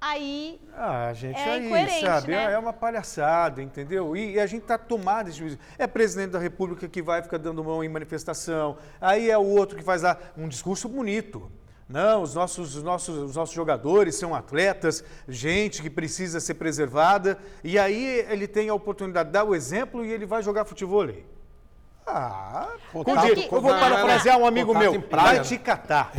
Aí. 0.00 0.60
Ah, 0.76 1.12
gente, 1.14 1.38
é 1.38 1.52
aí, 1.52 2.00
sabe? 2.00 2.32
Né? 2.32 2.52
É 2.52 2.58
uma 2.58 2.72
palhaçada, 2.72 3.62
entendeu? 3.62 4.16
E, 4.16 4.32
e 4.32 4.40
a 4.40 4.46
gente 4.46 4.64
tá 4.64 4.76
tomado 4.76 5.30
de 5.30 5.38
juízo. 5.38 5.58
É 5.78 5.86
presidente 5.86 6.32
da 6.32 6.40
República 6.40 6.88
que 6.88 7.00
vai 7.00 7.22
ficar 7.22 7.38
dando 7.38 7.62
mão 7.62 7.84
em 7.84 7.88
manifestação. 7.88 8.76
Aí 9.00 9.30
é 9.30 9.38
o 9.38 9.46
outro 9.46 9.76
que 9.76 9.84
faz 9.84 10.02
lá 10.02 10.18
um 10.36 10.48
discurso 10.48 10.88
bonito. 10.88 11.48
Não, 11.88 12.22
os 12.22 12.34
nossos, 12.34 12.74
os 12.74 12.82
nossos, 12.82 13.16
os 13.16 13.36
nossos 13.36 13.54
jogadores 13.54 14.16
são 14.16 14.34
atletas, 14.34 15.04
gente 15.28 15.80
que 15.80 15.90
precisa 15.90 16.40
ser 16.40 16.54
preservada. 16.54 17.38
E 17.62 17.78
aí 17.78 18.26
ele 18.28 18.48
tem 18.48 18.70
a 18.70 18.74
oportunidade 18.74 19.28
de 19.28 19.34
dar 19.34 19.44
o 19.44 19.54
exemplo 19.54 20.04
e 20.04 20.10
ele 20.10 20.26
vai 20.26 20.42
jogar 20.42 20.64
futebol. 20.64 21.06
Ah, 22.06 22.68
contato, 22.92 23.26
eu 23.26 23.60
vou 23.60 23.70
parafrasear 23.70 24.38
um 24.38 24.46
amigo 24.46 24.76
meu. 24.76 25.00
Praia, 25.02 25.36
vai 25.36 25.40
te 25.44 25.58
catar. 25.58 26.12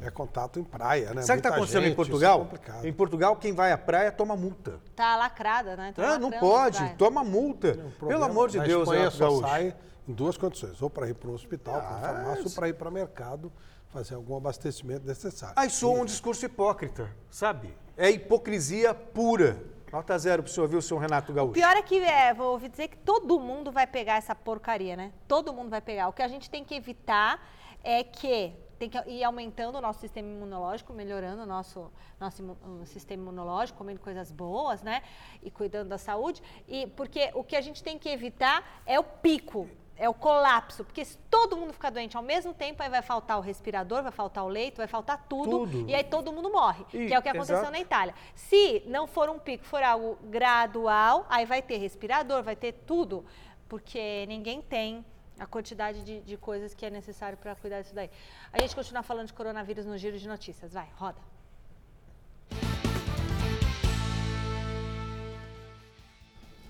É 0.00 0.10
contato 0.10 0.60
em 0.60 0.64
praia, 0.64 1.12
né? 1.12 1.22
Sabe 1.22 1.38
o 1.38 1.42
que 1.42 1.48
está 1.48 1.56
acontecendo 1.56 1.82
gente, 1.82 1.92
em 1.92 1.96
Portugal? 1.96 2.48
É 2.82 2.88
em 2.88 2.92
Portugal, 2.92 3.36
quem 3.36 3.52
vai 3.52 3.72
à 3.72 3.78
praia 3.78 4.12
toma 4.12 4.36
multa. 4.36 4.80
Tá 4.94 5.16
lacrada, 5.16 5.76
né? 5.76 5.92
Ah, 5.96 6.18
não 6.18 6.30
pode, 6.30 6.94
toma 6.94 7.24
multa. 7.24 7.74
Não, 7.74 8.08
Pelo 8.08 8.24
amor 8.24 8.48
de 8.48 8.60
Deus, 8.60 8.82
Espanha 8.88 9.10
só 9.10 9.40
sai 9.40 9.74
em 10.06 10.12
duas 10.12 10.36
condições: 10.36 10.80
ou 10.80 10.88
para 10.88 11.08
ir 11.08 11.14
para 11.14 11.28
o 11.28 11.34
hospital, 11.34 11.76
ah, 11.76 11.80
para 11.80 11.96
a 11.96 12.00
farmácia, 12.00 12.44
ou 12.44 12.50
para 12.50 12.68
ir 12.68 12.74
para 12.74 12.88
o 12.88 12.92
mercado 12.92 13.52
fazer 13.88 14.14
algum 14.14 14.36
abastecimento 14.36 15.06
necessário. 15.06 15.54
Aí 15.56 15.70
soa 15.70 16.00
um 16.00 16.04
discurso 16.04 16.44
hipócrita, 16.46 17.10
sabe? 17.30 17.74
É 17.96 18.10
hipocrisia 18.10 18.94
pura. 18.94 19.60
Nota 19.92 20.18
zero 20.18 20.42
para 20.42 20.50
o 20.50 20.52
senhor, 20.52 20.68
viu, 20.68 20.82
senhor 20.82 21.00
Renato 21.00 21.32
Gaúcho? 21.32 21.50
O 21.50 21.54
pior 21.54 21.74
é 21.76 21.82
que, 21.82 21.98
é, 21.98 22.34
vou 22.34 22.52
ouvir 22.52 22.68
dizer 22.68 22.88
que 22.88 22.96
todo 22.98 23.40
mundo 23.40 23.72
vai 23.72 23.86
pegar 23.86 24.16
essa 24.16 24.34
porcaria, 24.34 24.96
né? 24.96 25.12
Todo 25.26 25.52
mundo 25.52 25.70
vai 25.70 25.80
pegar. 25.80 26.08
O 26.08 26.12
que 26.12 26.22
a 26.22 26.28
gente 26.28 26.50
tem 26.50 26.62
que 26.62 26.74
evitar 26.74 27.42
é 27.82 28.04
que 28.04 28.54
tem 28.78 28.88
que 28.88 28.98
ir 29.10 29.24
aumentando 29.24 29.76
o 29.76 29.80
nosso 29.80 30.00
sistema 30.00 30.28
imunológico, 30.28 30.92
melhorando 30.92 31.42
o 31.42 31.46
nosso, 31.46 31.90
nosso 32.20 32.42
sistema 32.84 33.22
imunológico, 33.22 33.78
comendo 33.78 33.98
coisas 33.98 34.30
boas, 34.30 34.82
né? 34.82 35.02
E 35.42 35.50
cuidando 35.50 35.88
da 35.88 35.98
saúde. 35.98 36.42
E 36.68 36.86
porque 36.88 37.30
o 37.34 37.42
que 37.42 37.56
a 37.56 37.60
gente 37.60 37.82
tem 37.82 37.98
que 37.98 38.08
evitar 38.08 38.82
é 38.86 39.00
o 39.00 39.04
pico 39.04 39.68
é 39.98 40.08
o 40.08 40.14
colapso, 40.14 40.84
porque 40.84 41.04
se 41.04 41.18
todo 41.28 41.56
mundo 41.56 41.72
ficar 41.72 41.90
doente 41.90 42.16
ao 42.16 42.22
mesmo 42.22 42.54
tempo, 42.54 42.80
aí 42.82 42.88
vai 42.88 43.02
faltar 43.02 43.36
o 43.36 43.40
respirador, 43.40 44.02
vai 44.02 44.12
faltar 44.12 44.44
o 44.44 44.48
leito, 44.48 44.76
vai 44.76 44.86
faltar 44.86 45.26
tudo, 45.28 45.66
tudo. 45.66 45.90
e 45.90 45.94
aí 45.94 46.04
todo 46.04 46.32
mundo 46.32 46.50
morre, 46.50 46.84
e, 46.92 47.08
que 47.08 47.14
é 47.14 47.18
o 47.18 47.22
que 47.22 47.28
aconteceu 47.28 47.56
exato. 47.56 47.72
na 47.72 47.80
Itália. 47.80 48.14
Se 48.34 48.82
não 48.86 49.08
for 49.08 49.28
um 49.28 49.38
pico, 49.38 49.64
for 49.64 49.82
algo 49.82 50.16
gradual, 50.24 51.26
aí 51.28 51.44
vai 51.44 51.60
ter 51.60 51.78
respirador, 51.78 52.44
vai 52.44 52.54
ter 52.54 52.72
tudo, 52.86 53.24
porque 53.68 54.24
ninguém 54.26 54.62
tem 54.62 55.04
a 55.36 55.46
quantidade 55.46 56.02
de, 56.02 56.20
de 56.20 56.36
coisas 56.36 56.74
que 56.74 56.86
é 56.86 56.90
necessário 56.90 57.36
para 57.36 57.54
cuidar 57.56 57.82
disso 57.82 57.94
daí. 57.94 58.10
A 58.52 58.60
gente 58.60 58.74
continua 58.74 59.02
falando 59.02 59.26
de 59.26 59.32
coronavírus 59.32 59.84
no 59.84 59.98
giro 59.98 60.16
de 60.16 60.28
notícias. 60.28 60.72
Vai, 60.72 60.88
roda. 60.96 61.18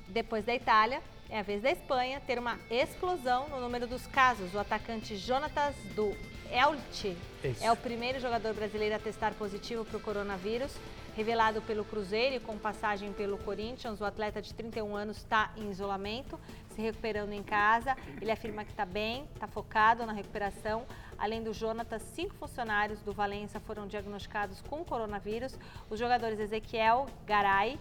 Depois 0.09 0.45
da 0.45 0.55
Itália, 0.55 1.03
é 1.31 1.39
a 1.39 1.43
vez 1.43 1.63
da 1.63 1.71
Espanha 1.71 2.21
ter 2.27 2.39
uma 2.39 2.59
explosão 2.71 3.49
no 3.49 3.61
número 3.61 3.87
dos 3.87 4.07
casos. 4.07 4.55
O 4.55 4.59
atacante 4.59 5.17
Jonatas 5.17 5.75
do 5.95 6.17
Elche 6.51 7.17
Isso. 7.45 7.63
é 7.63 7.71
o 7.71 7.77
primeiro 7.77 8.19
jogador 8.19 8.55
brasileiro 8.55 8.95
a 8.95 8.99
testar 8.99 9.35
positivo 9.35 9.85
para 9.85 9.99
o 9.99 10.01
coronavírus. 10.01 10.75
Revelado 11.15 11.61
pelo 11.63 11.85
Cruzeiro 11.85 12.37
e 12.37 12.41
com 12.41 12.57
passagem 12.57 13.13
pelo 13.13 13.39
Corinthians, 13.39 14.01
o 14.01 14.05
atleta 14.05 14.41
de 14.41 14.55
31 14.55 14.95
anos 14.95 15.17
está 15.17 15.53
em 15.57 15.69
isolamento, 15.69 16.39
se 16.69 16.81
recuperando 16.81 17.33
em 17.33 17.43
casa. 17.43 17.97
Ele 18.23 18.31
afirma 18.31 18.65
que 18.65 18.71
está 18.71 18.87
bem, 18.87 19.27
está 19.35 19.49
focado 19.49 20.07
na 20.07 20.13
recuperação. 20.13 20.87
Além 21.19 21.43
do 21.43 21.53
Jonatas, 21.53 22.03
cinco 22.15 22.37
funcionários 22.37 23.01
do 23.01 23.13
Valência 23.13 23.59
foram 23.59 23.89
diagnosticados 23.89 24.63
com 24.63 24.85
coronavírus. 24.85 25.59
Os 25.91 25.99
jogadores 25.99 26.39
Ezequiel 26.39 27.07
Garay, 27.27 27.81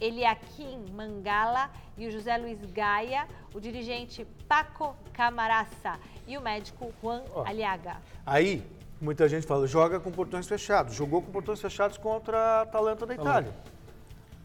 Eliakim 0.00 0.84
Mangala 0.94 1.70
e 1.96 2.06
o 2.06 2.10
José 2.10 2.36
Luiz 2.36 2.58
Gaia, 2.72 3.26
o 3.54 3.60
dirigente 3.60 4.26
Paco 4.48 4.94
Camaraça 5.12 5.98
e 6.26 6.36
o 6.36 6.40
médico 6.40 6.92
Juan 7.02 7.22
Ó. 7.34 7.44
Aliaga. 7.46 7.96
Aí, 8.24 8.62
muita 9.00 9.28
gente 9.28 9.46
fala, 9.46 9.66
joga 9.66 9.98
com 10.00 10.10
portões 10.10 10.46
fechados. 10.46 10.94
Jogou 10.94 11.22
com 11.22 11.30
portões 11.30 11.60
fechados 11.60 11.96
contra 11.98 12.38
a 12.38 12.62
Atalanta 12.62 13.06
da 13.06 13.14
Itália. 13.14 13.52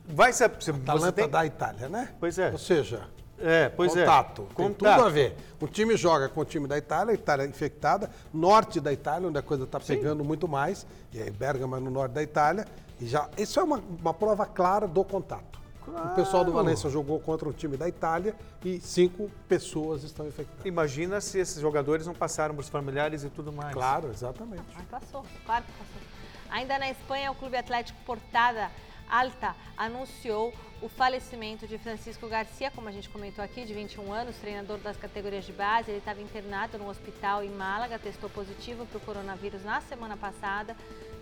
Vai 0.07 0.33
ser... 0.33 0.49
Você, 0.49 0.71
você 0.71 0.79
Talenta 0.85 1.11
tem... 1.13 1.29
da 1.29 1.45
Itália, 1.45 1.89
né? 1.89 2.09
Pois 2.19 2.37
é. 2.39 2.51
Ou 2.51 2.57
seja, 2.57 3.07
É, 3.39 3.69
pois 3.69 3.93
contato. 3.93 4.43
é. 4.43 4.45
Tem 4.55 4.67
Contato. 4.67 4.95
tudo 4.97 5.07
a 5.07 5.09
ver. 5.09 5.35
O 5.59 5.67
time 5.67 5.95
joga 5.97 6.29
com 6.29 6.41
o 6.41 6.45
time 6.45 6.67
da 6.67 6.77
Itália, 6.77 7.11
a 7.11 7.15
Itália 7.15 7.45
infectada, 7.45 8.09
norte 8.33 8.79
da 8.79 8.93
Itália, 8.93 9.27
onde 9.27 9.37
a 9.37 9.41
coisa 9.41 9.63
está 9.63 9.79
pegando 9.79 10.23
muito 10.23 10.47
mais, 10.47 10.85
e 11.11 11.21
aí 11.21 11.29
Bergamo 11.31 11.75
é 11.75 11.79
no 11.79 11.89
norte 11.89 12.11
da 12.13 12.21
Itália, 12.23 12.65
e 13.01 13.07
já. 13.07 13.27
Isso 13.37 13.59
é 13.59 13.63
uma, 13.63 13.81
uma 13.99 14.13
prova 14.13 14.45
clara 14.45 14.87
do 14.87 15.03
contato. 15.03 15.59
O 15.87 16.15
pessoal 16.15 16.45
do 16.45 16.51
Claro. 16.51 16.65
Valência 16.65 16.89
jogou 16.89 17.19
contra 17.19 17.49
o 17.49 17.51
time 17.51 17.75
da 17.75 17.87
Itália 17.89 18.35
e 18.63 18.79
cinco 18.79 19.29
pessoas 19.49 20.03
estão 20.03 20.27
infectadas. 20.27 20.65
Imagina 20.65 21.19
se 21.19 21.39
esses 21.39 21.59
jogadores 21.59 22.05
não 22.05 22.13
passaram 22.13 22.53
para 22.53 22.61
os 22.61 22.69
familiares 22.69 23.23
e 23.23 23.29
tudo 23.29 23.51
mais. 23.51 23.73
Claro, 23.73 24.09
exatamente. 24.09 24.63
Mas 24.75 24.85
passou, 24.85 25.25
claro 25.45 25.65
que 25.65 25.71
passou. 25.71 26.01
Ainda 26.51 26.77
na 26.77 26.89
Espanha, 26.91 27.31
o 27.31 27.35
Clube 27.35 27.57
Atlético 27.57 27.99
Portada 28.05 28.69
Alta 29.09 29.55
anunciou 29.75 30.53
o 30.81 30.87
falecimento 30.87 31.67
de 31.67 31.77
Francisco 31.77 32.27
Garcia, 32.27 32.71
como 32.71 32.87
a 32.87 32.91
gente 32.91 33.09
comentou 33.09 33.43
aqui, 33.43 33.65
de 33.65 33.73
21 33.73 34.13
anos, 34.13 34.35
treinador 34.37 34.77
das 34.77 34.97
categorias 34.97 35.45
de 35.45 35.51
base. 35.51 35.91
Ele 35.91 35.97
estava 35.97 36.21
internado 36.21 36.77
no 36.77 36.87
hospital 36.89 37.43
em 37.43 37.49
Málaga, 37.49 37.99
testou 37.99 38.29
positivo 38.29 38.85
para 38.85 38.97
o 38.97 39.01
coronavírus 39.01 39.63
na 39.63 39.81
semana 39.81 40.15
passada. 40.15 40.75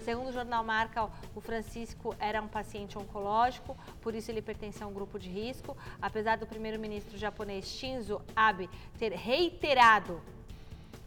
Segundo 0.10 0.30
o 0.30 0.32
jornal 0.32 0.64
Marca, 0.64 1.08
o 1.36 1.40
Francisco 1.40 2.16
era 2.20 2.42
um 2.42 2.48
paciente 2.48 2.98
oncológico, 2.98 3.78
por 4.02 4.16
isso 4.16 4.32
ele 4.32 4.42
pertence 4.42 4.84
a 4.84 4.88
um 4.88 4.92
grupo 4.92 5.20
de 5.20 5.30
risco. 5.30 5.78
Apesar 6.02 6.36
do 6.36 6.48
primeiro-ministro 6.48 7.16
japonês 7.16 7.68
Shinzo 7.68 8.20
Abe 8.36 8.68
ter 8.98 9.12
reiterado 9.12 10.20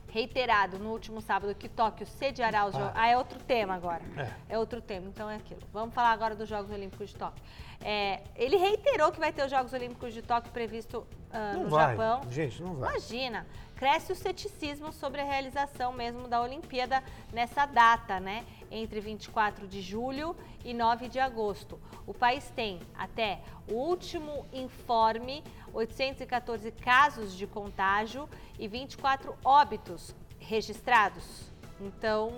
reiterado 0.09 0.79
no 0.79 0.91
último 0.91 1.21
sábado 1.21 1.53
que 1.55 1.69
Tóquio 1.69 2.07
sediará 2.07 2.67
os 2.67 2.75
Jogos. 2.75 2.93
Ah, 2.95 3.09
é 3.09 3.17
outro 3.17 3.41
tema 3.41 3.75
agora. 3.75 4.03
É. 4.49 4.57
outro 4.57 4.81
tema, 4.81 5.09
então 5.09 5.29
é 5.29 5.37
aquilo. 5.37 5.63
Vamos 5.73 5.95
falar 5.95 6.13
agora 6.13 6.37
dos 6.37 6.49
Jogos 6.49 6.71
Olímpicos 6.71 7.09
de 7.09 7.17
Tóquio. 7.17 7.43
É, 7.81 8.21
ele 8.37 8.57
reiterou 8.57 9.11
que 9.11 9.19
vai 9.19 9.33
ter 9.33 9.43
os 9.45 9.51
Jogos 9.51 9.73
Olímpicos 9.73 10.15
de 10.15 10.23
Tóquio 10.23 10.53
previsto 10.53 11.05
Não 11.33 11.65
no 11.65 11.71
vai. 11.71 11.97
Japão. 11.97 12.31
Gente, 12.31 12.63
não 12.63 12.75
vai. 12.75 12.91
Imagina, 12.91 13.47
cresce 13.75 14.13
o 14.13 14.15
ceticismo 14.15 14.93
sobre 14.93 15.23
a 15.23 15.25
realização 15.25 15.93
mesmo 15.93 16.29
da 16.29 16.41
Olimpíada 16.41 17.03
nessa 17.33 17.67
data, 17.67 18.21
né? 18.21 18.45
Entre 18.75 19.01
24 19.01 19.69
de 19.69 19.83
julho 19.83 20.35
e 20.65 20.73
9 20.73 21.09
de 21.09 21.21
agosto. 21.21 21.79
O 22.07 22.15
país 22.15 22.51
tem, 22.57 22.81
até 22.95 23.43
o 23.71 23.75
último 23.75 24.47
informe, 24.51 25.45
814 25.75 26.73
casos 26.73 27.37
de 27.37 27.47
contágio 27.47 28.27
e 28.59 28.67
24 28.67 29.37
óbitos 29.45 30.15
registrados. 30.41 31.53
Então, 31.79 32.33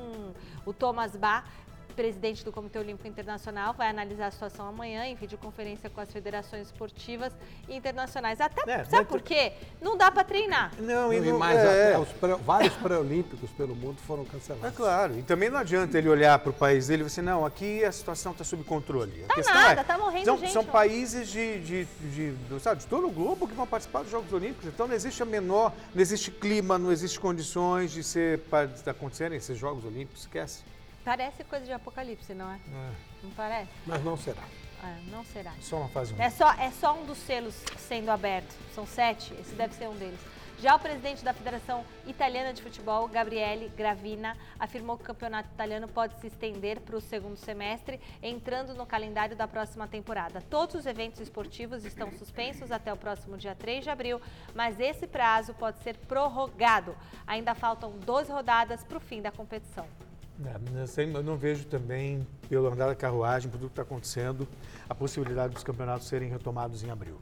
o 0.66 0.72
Thomas 0.72 1.14
Bach, 1.14 1.46
presidente 1.94 2.44
do 2.44 2.52
Comitê 2.52 2.78
Olímpico 2.78 3.06
Internacional, 3.08 3.72
vai 3.74 3.88
analisar 3.88 4.26
a 4.26 4.30
situação 4.30 4.66
amanhã 4.68 5.06
em 5.06 5.14
videoconferência 5.14 5.88
com 5.88 6.00
as 6.00 6.10
federações 6.12 6.66
esportivas 6.66 7.32
e 7.68 7.76
internacionais. 7.76 8.40
Até, 8.40 8.70
É, 8.70 8.84
sabe 8.84 9.04
por 9.06 9.22
quê? 9.22 9.52
Não 9.80 9.96
dá 9.96 10.10
para 10.10 10.24
treinar. 10.24 10.72
Não, 10.78 11.12
E 11.12 11.16
e 11.16 11.20
não, 11.20 11.38
mais, 11.38 11.58
é, 11.58 11.88
até 11.94 11.98
os 11.98 12.08
pré- 12.08 12.34
vários 12.36 12.74
pré-olímpicos 12.74 13.50
pelo 13.50 13.74
mundo 13.74 13.98
foram 14.06 14.24
cancelados. 14.24 14.66
É 14.68 14.76
claro, 14.76 15.18
e 15.18 15.22
também 15.22 15.48
não 15.48 15.58
adianta 15.58 15.96
ele 15.96 16.08
olhar 16.08 16.38
para 16.40 16.50
o 16.50 16.52
país 16.52 16.88
dele 16.88 17.02
e 17.02 17.06
dizer, 17.06 17.22
não, 17.22 17.46
aqui 17.46 17.84
a 17.84 17.92
situação 17.92 18.32
está 18.32 18.44
sob 18.44 18.64
controle. 18.64 19.24
A 19.24 19.28
Tá 19.28 19.34
questão 19.34 19.54
nada, 19.54 19.80
é, 19.80 19.84
tá 19.84 19.96
morrendo 19.98 20.24
são, 20.24 20.38
gente, 20.38 20.52
São 20.52 20.64
países 20.64 21.28
de, 21.28 21.60
de, 21.60 21.84
de, 22.10 22.30
do- 22.48 22.58
sabe, 22.60 22.80
de 22.80 22.86
todo 22.86 23.06
o 23.06 23.10
globo 23.10 23.46
que 23.46 23.54
vão 23.54 23.66
participar 23.66 24.02
dos 24.02 24.10
Jogos 24.10 24.32
Olímpicos, 24.32 24.66
então 24.66 24.86
não 24.88 24.94
existe 24.94 25.22
a 25.22 25.26
menor, 25.26 25.72
não 25.94 26.02
existe 26.02 26.30
clima, 26.30 26.78
não 26.78 26.90
existe 26.90 27.20
condições 27.20 27.92
de 27.92 28.02
ser, 28.02 28.40
para 28.50 28.66
de 28.66 28.88
acontecerem 28.90 29.38
esses 29.38 29.56
Jogos 29.56 29.84
Olímpicos, 29.84 30.22
esquece. 30.22 30.62
Parece 31.04 31.44
coisa 31.44 31.66
de 31.66 31.72
apocalipse, 31.72 32.32
não 32.34 32.50
é? 32.50 32.58
Não 33.22 33.30
parece? 33.30 33.70
Mas 33.86 34.02
não 34.02 34.16
será. 34.16 34.42
É, 34.82 35.10
não 35.10 35.24
será. 35.24 35.52
Só 35.60 35.78
uma 35.78 35.88
fase 35.88 36.14
É 36.18 36.28
só, 36.30 36.52
é 36.54 36.70
só 36.70 36.94
um 36.94 37.06
dos 37.06 37.18
selos 37.18 37.54
sendo 37.78 38.10
aberto. 38.10 38.54
São 38.74 38.86
sete, 38.86 39.32
esse 39.34 39.54
deve 39.54 39.74
ser 39.74 39.88
um 39.88 39.94
deles. 39.94 40.20
Já 40.58 40.76
o 40.76 40.78
presidente 40.78 41.24
da 41.24 41.34
Federação 41.34 41.84
Italiana 42.06 42.52
de 42.52 42.62
Futebol, 42.62 43.08
Gabriele 43.08 43.68
Gravina, 43.76 44.36
afirmou 44.58 44.96
que 44.96 45.02
o 45.02 45.06
campeonato 45.06 45.48
italiano 45.52 45.88
pode 45.88 46.18
se 46.20 46.28
estender 46.28 46.80
para 46.80 46.96
o 46.96 47.00
segundo 47.00 47.36
semestre, 47.36 48.00
entrando 48.22 48.72
no 48.72 48.86
calendário 48.86 49.36
da 49.36 49.48
próxima 49.48 49.88
temporada. 49.88 50.40
Todos 50.48 50.76
os 50.76 50.86
eventos 50.86 51.20
esportivos 51.20 51.84
estão 51.84 52.10
suspensos 52.12 52.70
até 52.70 52.92
o 52.92 52.96
próximo 52.96 53.36
dia 53.36 53.54
3 53.54 53.84
de 53.84 53.90
abril, 53.90 54.20
mas 54.54 54.78
esse 54.78 55.06
prazo 55.06 55.52
pode 55.54 55.80
ser 55.80 55.96
prorrogado. 55.96 56.96
Ainda 57.26 57.54
faltam 57.54 57.90
12 57.98 58.30
rodadas 58.30 58.84
para 58.84 58.96
o 58.96 59.00
fim 59.00 59.20
da 59.20 59.32
competição. 59.32 59.86
É, 60.44 60.80
eu 60.80 60.86
sei, 60.86 61.14
eu 61.14 61.22
não 61.22 61.36
vejo 61.36 61.64
também, 61.66 62.26
pelo 62.48 62.66
andar 62.66 62.86
da 62.88 62.94
carruagem, 62.94 63.48
por 63.50 63.58
tudo 63.58 63.68
que 63.68 63.72
está 63.72 63.82
acontecendo, 63.82 64.48
a 64.88 64.94
possibilidade 64.94 65.54
dos 65.54 65.62
campeonatos 65.62 66.08
serem 66.08 66.28
retomados 66.28 66.82
em 66.82 66.90
abril. 66.90 67.20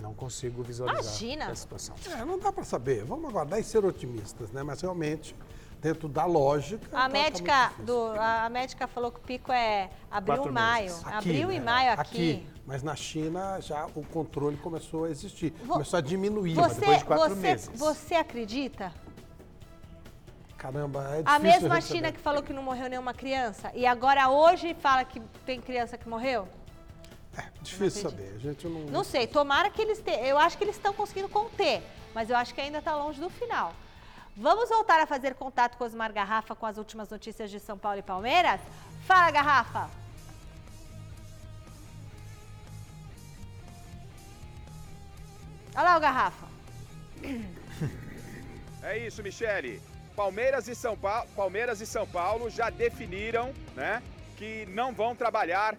Não 0.00 0.14
consigo 0.14 0.62
visualizar 0.62 1.02
Imagina! 1.02 1.44
essa 1.46 1.54
situação. 1.56 1.96
É, 2.16 2.24
não 2.24 2.38
dá 2.38 2.52
para 2.52 2.62
saber. 2.62 3.04
Vamos 3.04 3.28
aguardar 3.30 3.58
e 3.58 3.64
ser 3.64 3.84
otimistas, 3.84 4.52
né? 4.52 4.62
Mas 4.62 4.80
realmente, 4.80 5.34
dentro 5.80 6.08
da 6.08 6.24
lógica. 6.24 6.86
A 6.86 6.90
tá- 6.90 6.98
tá 7.02 7.08
médica, 7.08 7.72
do, 7.80 8.12
a 8.16 8.48
médica 8.48 8.86
falou 8.86 9.10
que 9.10 9.18
o 9.18 9.22
pico 9.22 9.50
é 9.50 9.90
abril, 10.08 10.36
Quatro 10.36 10.52
maio. 10.52 10.94
Aqui, 11.04 11.14
abril 11.30 11.50
e 11.50 11.58
né? 11.58 11.64
maio 11.64 11.92
aqui. 12.00 12.46
Mas 12.64 12.84
na 12.84 12.94
China 12.94 13.58
já 13.60 13.86
o 13.86 14.04
controle 14.04 14.56
começou 14.58 15.06
a 15.06 15.10
existir. 15.10 15.52
Vo- 15.64 15.72
começou 15.72 15.96
a 15.96 16.00
diminuir. 16.00 16.54
Você, 16.54 16.78
depois 16.78 16.98
de 16.98 17.04
quatro 17.04 17.34
você, 17.34 17.40
meses. 17.40 17.70
você 17.74 18.14
acredita? 18.14 18.92
Caramba, 20.58 21.00
é 21.04 21.22
difícil. 21.22 21.34
A 21.34 21.38
mesma 21.38 21.80
gente 21.80 21.86
China 21.86 22.06
saber. 22.08 22.12
que 22.16 22.20
falou 22.20 22.42
que 22.42 22.52
não 22.52 22.62
morreu 22.64 22.90
nenhuma 22.90 23.14
criança 23.14 23.70
e 23.74 23.86
agora 23.86 24.28
hoje 24.28 24.74
fala 24.74 25.04
que 25.04 25.20
tem 25.46 25.60
criança 25.60 25.96
que 25.96 26.08
morreu? 26.08 26.48
É 27.36 27.44
difícil 27.62 28.02
Não 28.02 28.10
saber. 28.10 28.34
A 28.34 28.38
gente 28.38 28.66
não. 28.66 28.80
Não 28.86 29.04
sei, 29.04 29.28
tomara 29.28 29.70
que 29.70 29.80
eles 29.80 30.00
tenham. 30.00 30.20
Eu 30.24 30.36
acho 30.36 30.58
que 30.58 30.64
eles 30.64 30.74
estão 30.74 30.92
conseguindo 30.92 31.28
conter, 31.28 31.80
mas 32.12 32.28
eu 32.28 32.36
acho 32.36 32.52
que 32.52 32.60
ainda 32.60 32.78
está 32.78 32.96
longe 32.96 33.20
do 33.20 33.30
final. 33.30 33.72
Vamos 34.36 34.68
voltar 34.68 35.00
a 35.00 35.06
fazer 35.06 35.34
contato 35.34 35.76
com 35.78 35.84
Osmar 35.84 36.12
Garrafa 36.12 36.54
com 36.56 36.66
as 36.66 36.76
últimas 36.76 37.08
notícias 37.08 37.50
de 37.50 37.60
São 37.60 37.78
Paulo 37.78 37.98
e 37.98 38.02
Palmeiras? 38.02 38.60
Fala, 39.06 39.30
Garrafa! 39.30 39.88
Olha 45.74 45.84
lá 45.84 45.96
o 45.96 46.00
Garrafa. 46.00 46.46
É 48.82 48.98
isso, 49.06 49.22
Michele. 49.22 49.80
Palmeiras 50.18 50.66
e 50.66 50.74
São 50.74 50.96
Paulo, 50.98 51.28
Palmeiras 51.36 51.80
e 51.80 51.86
São 51.86 52.04
Paulo 52.04 52.50
já 52.50 52.68
definiram, 52.70 53.54
né, 53.76 54.02
que 54.36 54.66
não 54.78 54.92
vão 54.92 55.14
trabalhar 55.14 55.78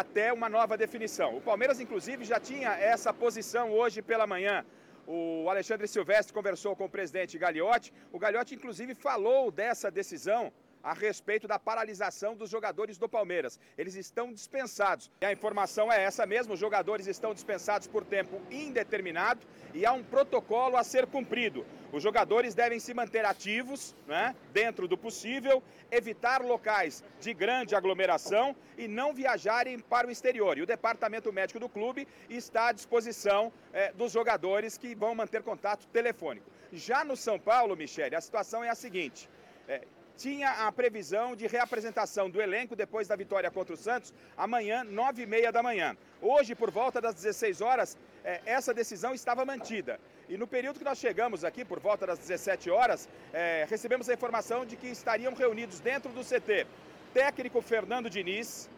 até 0.00 0.32
uma 0.32 0.48
nova 0.48 0.78
definição. 0.78 1.36
O 1.36 1.40
Palmeiras 1.40 1.80
inclusive 1.80 2.24
já 2.24 2.38
tinha 2.38 2.70
essa 2.92 3.12
posição 3.12 3.72
hoje 3.72 4.00
pela 4.00 4.28
manhã. 4.28 4.64
O 5.08 5.50
Alexandre 5.50 5.88
Silvestre 5.88 6.32
conversou 6.32 6.76
com 6.76 6.84
o 6.84 6.88
presidente 6.96 7.36
Gagliotti. 7.36 7.92
O 8.12 8.18
Gagliotti 8.20 8.54
inclusive 8.54 8.94
falou 8.94 9.50
dessa 9.50 9.90
decisão 9.90 10.52
a 10.82 10.92
respeito 10.92 11.46
da 11.46 11.58
paralisação 11.58 12.34
dos 12.34 12.50
jogadores 12.50 12.98
do 12.98 13.08
Palmeiras. 13.08 13.58
Eles 13.76 13.94
estão 13.94 14.32
dispensados. 14.32 15.10
E 15.20 15.24
a 15.26 15.32
informação 15.32 15.92
é 15.92 16.02
essa 16.02 16.26
mesmo: 16.26 16.54
os 16.54 16.60
jogadores 16.60 17.06
estão 17.06 17.34
dispensados 17.34 17.86
por 17.86 18.04
tempo 18.04 18.40
indeterminado 18.50 19.46
e 19.74 19.86
há 19.86 19.92
um 19.92 20.02
protocolo 20.02 20.76
a 20.76 20.84
ser 20.84 21.06
cumprido. 21.06 21.64
Os 21.92 22.02
jogadores 22.02 22.54
devem 22.54 22.78
se 22.78 22.94
manter 22.94 23.24
ativos, 23.24 23.96
né, 24.06 24.34
dentro 24.52 24.86
do 24.86 24.96
possível, 24.96 25.60
evitar 25.90 26.40
locais 26.40 27.02
de 27.20 27.34
grande 27.34 27.74
aglomeração 27.74 28.54
e 28.78 28.86
não 28.86 29.12
viajarem 29.12 29.78
para 29.80 30.06
o 30.06 30.10
exterior. 30.10 30.56
E 30.56 30.62
o 30.62 30.66
departamento 30.66 31.32
médico 31.32 31.58
do 31.58 31.68
clube 31.68 32.06
está 32.28 32.68
à 32.68 32.72
disposição 32.72 33.52
eh, 33.72 33.92
dos 33.92 34.12
jogadores 34.12 34.78
que 34.78 34.94
vão 34.94 35.16
manter 35.16 35.42
contato 35.42 35.86
telefônico. 35.88 36.48
Já 36.72 37.04
no 37.04 37.16
São 37.16 37.38
Paulo, 37.40 37.76
Michele, 37.76 38.14
a 38.14 38.20
situação 38.20 38.62
é 38.62 38.68
a 38.68 38.74
seguinte. 38.76 39.28
eh, 39.68 39.82
tinha 40.20 40.50
a 40.66 40.70
previsão 40.70 41.34
de 41.34 41.46
reapresentação 41.46 42.28
do 42.28 42.42
elenco 42.42 42.76
depois 42.76 43.08
da 43.08 43.16
vitória 43.16 43.50
contra 43.50 43.72
o 43.72 43.76
Santos, 43.76 44.12
amanhã, 44.36 44.84
nove 44.84 45.22
e 45.22 45.26
meia 45.26 45.50
da 45.50 45.62
manhã. 45.62 45.96
Hoje, 46.20 46.54
por 46.54 46.70
volta 46.70 47.00
das 47.00 47.14
16 47.14 47.62
horas, 47.62 47.96
é, 48.22 48.42
essa 48.44 48.74
decisão 48.74 49.14
estava 49.14 49.46
mantida. 49.46 49.98
E 50.28 50.36
no 50.36 50.46
período 50.46 50.78
que 50.78 50.84
nós 50.84 50.98
chegamos 50.98 51.42
aqui, 51.42 51.64
por 51.64 51.80
volta 51.80 52.06
das 52.06 52.18
17 52.18 52.70
horas, 52.70 53.08
é, 53.32 53.66
recebemos 53.70 54.10
a 54.10 54.14
informação 54.14 54.66
de 54.66 54.76
que 54.76 54.88
estariam 54.88 55.32
reunidos 55.32 55.80
dentro 55.80 56.12
do 56.12 56.22
CT 56.22 56.66
técnico 57.14 57.62
Fernando 57.62 58.10
Diniz, 58.10 58.68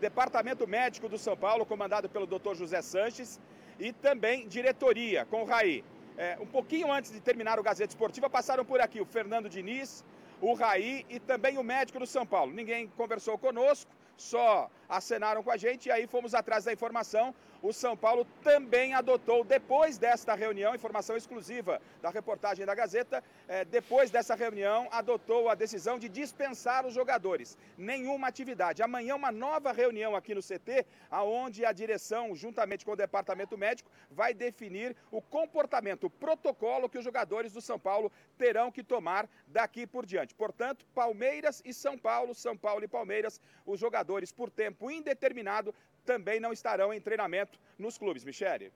departamento 0.00 0.66
médico 0.66 1.08
do 1.08 1.16
São 1.16 1.36
Paulo, 1.36 1.64
comandado 1.64 2.08
pelo 2.08 2.26
Dr. 2.26 2.54
José 2.54 2.82
Sanches, 2.82 3.40
e 3.78 3.92
também 3.92 4.48
diretoria, 4.48 5.24
com 5.26 5.42
o 5.42 5.46
Raí. 5.46 5.84
É, 6.16 6.36
um 6.40 6.46
pouquinho 6.46 6.92
antes 6.92 7.12
de 7.12 7.20
terminar 7.20 7.60
o 7.60 7.62
Gazeta 7.62 7.92
Esportiva, 7.92 8.28
passaram 8.28 8.64
por 8.64 8.80
aqui 8.80 9.00
o 9.00 9.06
Fernando 9.06 9.48
Diniz, 9.48 10.04
o 10.40 10.54
Raí 10.54 11.04
e 11.08 11.18
também 11.18 11.58
o 11.58 11.62
médico 11.62 11.98
do 11.98 12.06
São 12.06 12.26
Paulo. 12.26 12.52
Ninguém 12.52 12.88
conversou 12.96 13.36
conosco, 13.38 13.90
só 14.18 14.70
acenaram 14.88 15.42
com 15.42 15.50
a 15.50 15.56
gente 15.56 15.86
e 15.86 15.92
aí 15.92 16.06
fomos 16.06 16.34
atrás 16.34 16.64
da 16.64 16.72
informação. 16.72 17.34
O 17.60 17.72
São 17.72 17.96
Paulo 17.96 18.24
também 18.42 18.94
adotou, 18.94 19.42
depois 19.42 19.98
desta 19.98 20.32
reunião, 20.34 20.76
informação 20.76 21.16
exclusiva 21.16 21.82
da 22.00 22.08
reportagem 22.08 22.64
da 22.64 22.72
Gazeta, 22.72 23.22
é, 23.48 23.64
depois 23.64 24.12
dessa 24.12 24.36
reunião, 24.36 24.86
adotou 24.92 25.48
a 25.48 25.56
decisão 25.56 25.98
de 25.98 26.08
dispensar 26.08 26.86
os 26.86 26.94
jogadores. 26.94 27.58
Nenhuma 27.76 28.28
atividade. 28.28 28.80
Amanhã, 28.80 29.16
uma 29.16 29.32
nova 29.32 29.72
reunião 29.72 30.14
aqui 30.14 30.36
no 30.36 30.40
CT, 30.40 30.86
aonde 31.10 31.64
a 31.64 31.72
direção, 31.72 32.32
juntamente 32.34 32.84
com 32.84 32.92
o 32.92 32.96
departamento 32.96 33.58
médico, 33.58 33.90
vai 34.08 34.32
definir 34.32 34.94
o 35.10 35.20
comportamento, 35.20 36.04
o 36.04 36.10
protocolo 36.10 36.88
que 36.88 36.98
os 36.98 37.04
jogadores 37.04 37.52
do 37.52 37.60
São 37.60 37.78
Paulo 37.78 38.12
terão 38.36 38.70
que 38.70 38.84
tomar 38.84 39.28
daqui 39.48 39.84
por 39.84 40.06
diante. 40.06 40.32
Portanto, 40.32 40.86
Palmeiras 40.94 41.60
e 41.64 41.74
São 41.74 41.98
Paulo, 41.98 42.36
São 42.36 42.56
Paulo 42.56 42.84
e 42.84 42.88
Palmeiras, 42.88 43.40
os 43.66 43.80
jogadores 43.80 44.07
por 44.34 44.50
tempo 44.50 44.90
indeterminado 44.90 45.74
também 46.04 46.40
não 46.40 46.52
estarão 46.52 46.92
em 46.92 47.00
treinamento 47.00 47.58
nos 47.78 47.98
clubes. 47.98 48.24
Michele. 48.24 48.72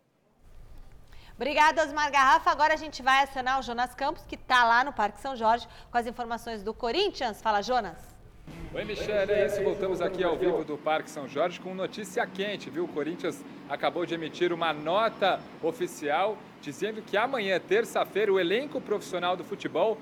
Obrigada, 1.35 1.83
Osmar 1.83 2.13
Garrafa. 2.13 2.51
Agora 2.51 2.75
a 2.75 2.77
gente 2.77 3.03
vai 3.03 3.25
acionar 3.25 3.59
o 3.59 3.63
Jonas 3.63 3.95
Campos, 3.95 4.23
que 4.25 4.35
está 4.35 4.65
lá 4.65 4.85
no 4.85 4.93
Parque 4.93 5.21
São 5.21 5.35
Jorge, 5.35 5.67
com 5.91 5.97
as 5.97 6.07
informações 6.07 6.63
do 6.63 6.75
Corinthians. 6.75 7.41
Fala, 7.41 7.63
Jonas. 7.63 7.99
Oi, 8.75 8.85
Michele, 8.85 9.33
é 9.33 9.47
isso. 9.47 9.63
Voltamos 9.63 10.01
aqui 10.01 10.23
ao 10.23 10.37
vivo 10.37 10.65
do 10.65 10.77
Parque 10.77 11.11
São 11.11 11.27
Jorge 11.27 11.59
com 11.61 11.75
notícia 11.75 12.27
quente, 12.27 12.69
viu? 12.69 12.85
O 12.85 12.89
Corinthians 12.89 13.43
acabou 13.69 14.05
de 14.05 14.15
emitir 14.15 14.53
uma 14.53 14.73
nota 14.73 15.41
oficial 15.63 16.37
dizendo 16.61 17.03
que 17.03 17.17
amanhã, 17.17 17.59
terça-feira, 17.59 18.33
o 18.33 18.39
elenco 18.39 18.81
profissional 18.81 19.37
do 19.37 19.45
futebol 19.45 19.99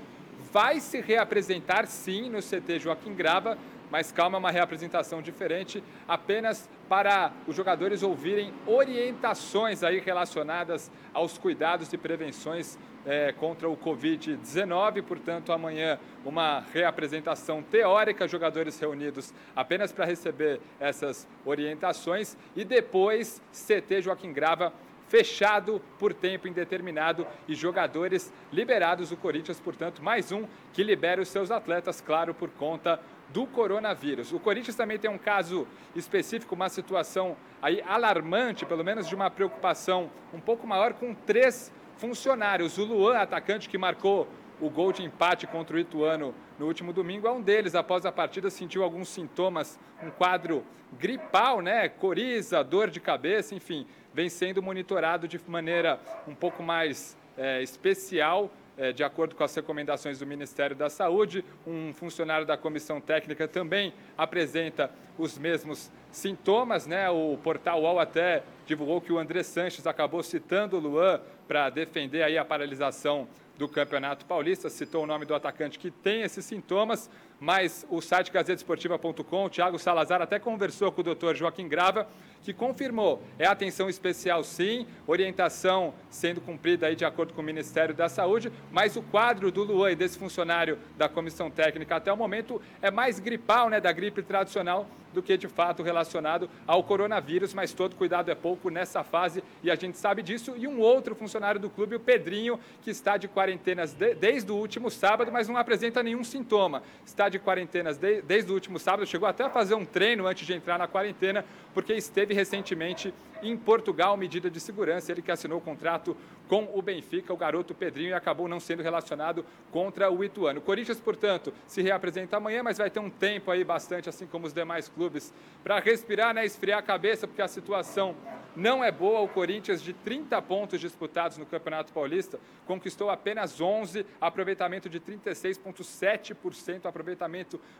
vai 0.52 0.80
se 0.80 1.00
reapresentar 1.00 1.86
sim 1.86 2.28
no 2.28 2.40
CT 2.40 2.80
Joaquim 2.80 3.14
Grava 3.14 3.56
mas 3.90 4.12
calma, 4.12 4.36
é 4.36 4.38
uma 4.38 4.50
reapresentação 4.50 5.20
diferente, 5.20 5.82
apenas 6.06 6.68
para 6.88 7.32
os 7.46 7.54
jogadores 7.54 8.02
ouvirem 8.02 8.52
orientações 8.66 9.82
aí 9.82 9.98
relacionadas 9.98 10.90
aos 11.12 11.36
cuidados 11.36 11.92
e 11.92 11.98
prevenções 11.98 12.78
é, 13.04 13.32
contra 13.32 13.68
o 13.68 13.76
Covid-19. 13.76 15.02
Portanto, 15.02 15.52
amanhã 15.52 15.98
uma 16.24 16.60
reapresentação 16.72 17.62
teórica, 17.62 18.28
jogadores 18.28 18.78
reunidos 18.78 19.32
apenas 19.54 19.92
para 19.92 20.04
receber 20.04 20.60
essas 20.78 21.26
orientações 21.44 22.36
e 22.54 22.64
depois 22.64 23.42
CT 23.52 24.02
Joaquim 24.02 24.32
Grava 24.32 24.72
fechado 25.08 25.82
por 25.98 26.14
tempo 26.14 26.46
indeterminado 26.46 27.26
e 27.48 27.54
jogadores 27.54 28.32
liberados. 28.52 29.10
O 29.10 29.16
Corinthians, 29.16 29.58
portanto, 29.58 30.00
mais 30.02 30.30
um 30.30 30.46
que 30.72 30.84
libera 30.84 31.20
os 31.20 31.28
seus 31.28 31.50
atletas, 31.50 32.00
claro, 32.00 32.32
por 32.32 32.48
conta 32.50 33.00
do 33.32 33.46
coronavírus. 33.46 34.32
O 34.32 34.40
Corinthians 34.40 34.76
também 34.76 34.98
tem 34.98 35.10
um 35.10 35.18
caso 35.18 35.66
específico, 35.94 36.54
uma 36.54 36.68
situação 36.68 37.36
aí 37.62 37.82
alarmante, 37.82 38.66
pelo 38.66 38.84
menos 38.84 39.08
de 39.08 39.14
uma 39.14 39.30
preocupação 39.30 40.10
um 40.32 40.40
pouco 40.40 40.66
maior 40.66 40.94
com 40.94 41.14
três 41.14 41.72
funcionários. 41.96 42.78
O 42.78 42.84
Luan, 42.84 43.18
atacante 43.18 43.68
que 43.68 43.78
marcou 43.78 44.26
o 44.60 44.68
gol 44.68 44.92
de 44.92 45.02
empate 45.02 45.46
contra 45.46 45.76
o 45.76 45.78
Ituano 45.78 46.34
no 46.58 46.66
último 46.66 46.92
domingo, 46.92 47.26
é 47.26 47.30
um 47.30 47.40
deles. 47.40 47.74
Após 47.74 48.04
a 48.04 48.12
partida, 48.12 48.50
sentiu 48.50 48.82
alguns 48.82 49.08
sintomas, 49.08 49.78
um 50.02 50.10
quadro 50.10 50.64
gripal, 50.98 51.60
né? 51.60 51.88
Coriza, 51.88 52.62
dor 52.64 52.90
de 52.90 53.00
cabeça, 53.00 53.54
enfim, 53.54 53.86
vem 54.12 54.28
sendo 54.28 54.62
monitorado 54.62 55.28
de 55.28 55.40
maneira 55.46 56.00
um 56.26 56.34
pouco 56.34 56.62
mais 56.62 57.16
é, 57.36 57.62
especial 57.62 58.50
de 58.94 59.04
acordo 59.04 59.34
com 59.34 59.44
as 59.44 59.54
recomendações 59.54 60.18
do 60.18 60.26
Ministério 60.26 60.74
da 60.74 60.88
Saúde. 60.88 61.44
Um 61.66 61.92
funcionário 61.92 62.46
da 62.46 62.56
comissão 62.56 63.00
técnica 63.00 63.46
também 63.46 63.92
apresenta 64.16 64.90
os 65.18 65.36
mesmos 65.38 65.90
sintomas, 66.10 66.86
né? 66.86 67.10
O 67.10 67.38
portal 67.42 67.82
UOL 67.82 68.00
até 68.00 68.42
divulgou 68.66 69.00
que 69.00 69.12
o 69.12 69.18
André 69.18 69.42
Sanches 69.42 69.86
acabou 69.86 70.22
citando 70.22 70.76
o 70.76 70.80
Luan 70.80 71.20
para 71.46 71.68
defender 71.68 72.22
aí 72.22 72.38
a 72.38 72.44
paralisação 72.44 73.28
do 73.58 73.68
Campeonato 73.68 74.24
Paulista, 74.24 74.70
citou 74.70 75.04
o 75.04 75.06
nome 75.06 75.26
do 75.26 75.34
atacante 75.34 75.78
que 75.78 75.90
tem 75.90 76.22
esses 76.22 76.46
sintomas, 76.46 77.10
mas 77.40 77.86
o 77.88 78.02
site 78.02 78.30
gazetesportiva.com, 78.30 79.48
Thiago 79.48 79.78
Salazar 79.78 80.20
até 80.20 80.38
conversou 80.38 80.92
com 80.92 81.00
o 81.00 81.04
doutor 81.04 81.34
Joaquim 81.34 81.66
Grava, 81.66 82.06
que 82.42 82.52
confirmou, 82.52 83.22
é 83.38 83.46
atenção 83.46 83.88
especial 83.88 84.44
sim, 84.44 84.86
orientação 85.06 85.94
sendo 86.10 86.40
cumprida 86.40 86.86
aí 86.86 86.96
de 86.96 87.04
acordo 87.04 87.32
com 87.32 87.40
o 87.40 87.44
Ministério 87.44 87.94
da 87.94 88.08
Saúde, 88.08 88.52
mas 88.70 88.96
o 88.96 89.02
quadro 89.02 89.50
do 89.50 89.64
Luan 89.64 89.92
e 89.92 89.96
desse 89.96 90.18
funcionário 90.18 90.78
da 90.96 91.08
comissão 91.08 91.50
técnica 91.50 91.96
até 91.96 92.12
o 92.12 92.16
momento 92.16 92.60
é 92.80 92.90
mais 92.90 93.18
gripal, 93.18 93.68
né, 93.68 93.80
da 93.80 93.92
gripe 93.92 94.22
tradicional, 94.22 94.86
do 95.12 95.22
que 95.22 95.36
de 95.36 95.48
fato 95.48 95.82
relacionado 95.82 96.48
ao 96.66 96.82
coronavírus, 96.84 97.52
mas 97.52 97.72
todo 97.72 97.96
cuidado 97.96 98.30
é 98.30 98.34
pouco 98.34 98.70
nessa 98.70 99.02
fase 99.02 99.42
e 99.62 99.70
a 99.70 99.74
gente 99.74 99.98
sabe 99.98 100.22
disso. 100.22 100.54
E 100.56 100.66
um 100.66 100.80
outro 100.80 101.14
funcionário 101.14 101.60
do 101.60 101.68
clube, 101.68 101.96
o 101.96 102.00
Pedrinho, 102.00 102.58
que 102.82 102.90
está 102.90 103.16
de 103.16 103.28
quarentenas 103.28 103.92
de, 103.92 104.14
desde 104.14 104.50
o 104.52 104.56
último 104.56 104.90
sábado, 104.90 105.32
mas 105.32 105.48
não 105.48 105.56
apresenta 105.56 106.02
nenhum 106.02 106.24
sintoma. 106.24 106.82
Está 107.04 107.28
de 107.30 107.38
quarentenas 107.38 107.96
de, 107.96 108.20
desde 108.22 108.50
o 108.50 108.54
último 108.54 108.78
sábado, 108.78 109.06
chegou 109.06 109.28
até 109.28 109.44
a 109.44 109.50
fazer 109.50 109.74
um 109.74 109.84
treino 109.84 110.26
antes 110.26 110.46
de 110.46 110.52
entrar 110.52 110.78
na 110.78 110.86
quarentena, 110.86 111.44
porque 111.72 111.94
esteve 111.94 112.34
recentemente 112.34 113.14
em 113.42 113.56
Portugal, 113.56 114.16
medida 114.16 114.50
de 114.50 114.60
segurança. 114.60 115.10
Ele 115.10 115.22
que 115.22 115.30
assinou 115.30 115.58
o 115.58 115.60
contrato 115.60 116.16
com 116.48 116.68
o 116.74 116.82
Benfica, 116.82 117.32
o 117.32 117.36
garoto 117.36 117.72
Pedrinho, 117.74 118.10
e 118.10 118.12
acabou 118.12 118.48
não 118.48 118.58
sendo 118.58 118.82
relacionado 118.82 119.44
contra 119.70 120.10
o 120.10 120.24
Ituano. 120.24 120.58
O 120.58 120.62
Corinthians, 120.62 120.98
portanto, 120.98 121.54
se 121.66 121.80
reapresenta 121.80 122.36
amanhã, 122.36 122.60
mas 122.62 122.78
vai 122.78 122.90
ter 122.90 122.98
um 122.98 123.08
tempo 123.08 123.52
aí 123.52 123.62
bastante, 123.62 124.08
assim 124.08 124.26
como 124.26 124.46
os 124.46 124.52
demais 124.52 124.88
clubes, 124.88 125.32
para 125.62 125.78
respirar, 125.78 126.34
né, 126.34 126.44
esfriar 126.44 126.80
a 126.80 126.82
cabeça, 126.82 127.28
porque 127.28 127.40
a 127.40 127.46
situação 127.46 128.16
não 128.56 128.82
é 128.82 128.90
boa. 128.90 129.20
O 129.20 129.28
Corinthians, 129.28 129.80
de 129.80 129.92
30 129.92 130.42
pontos 130.42 130.80
disputados 130.80 131.38
no 131.38 131.46
Campeonato 131.46 131.92
Paulista, 131.92 132.40
conquistou 132.66 133.10
apenas 133.10 133.60
11, 133.60 134.04
aproveitamento 134.20 134.88
de 134.88 134.98
36,7%, 134.98 136.86
aproveitamento 136.86 137.19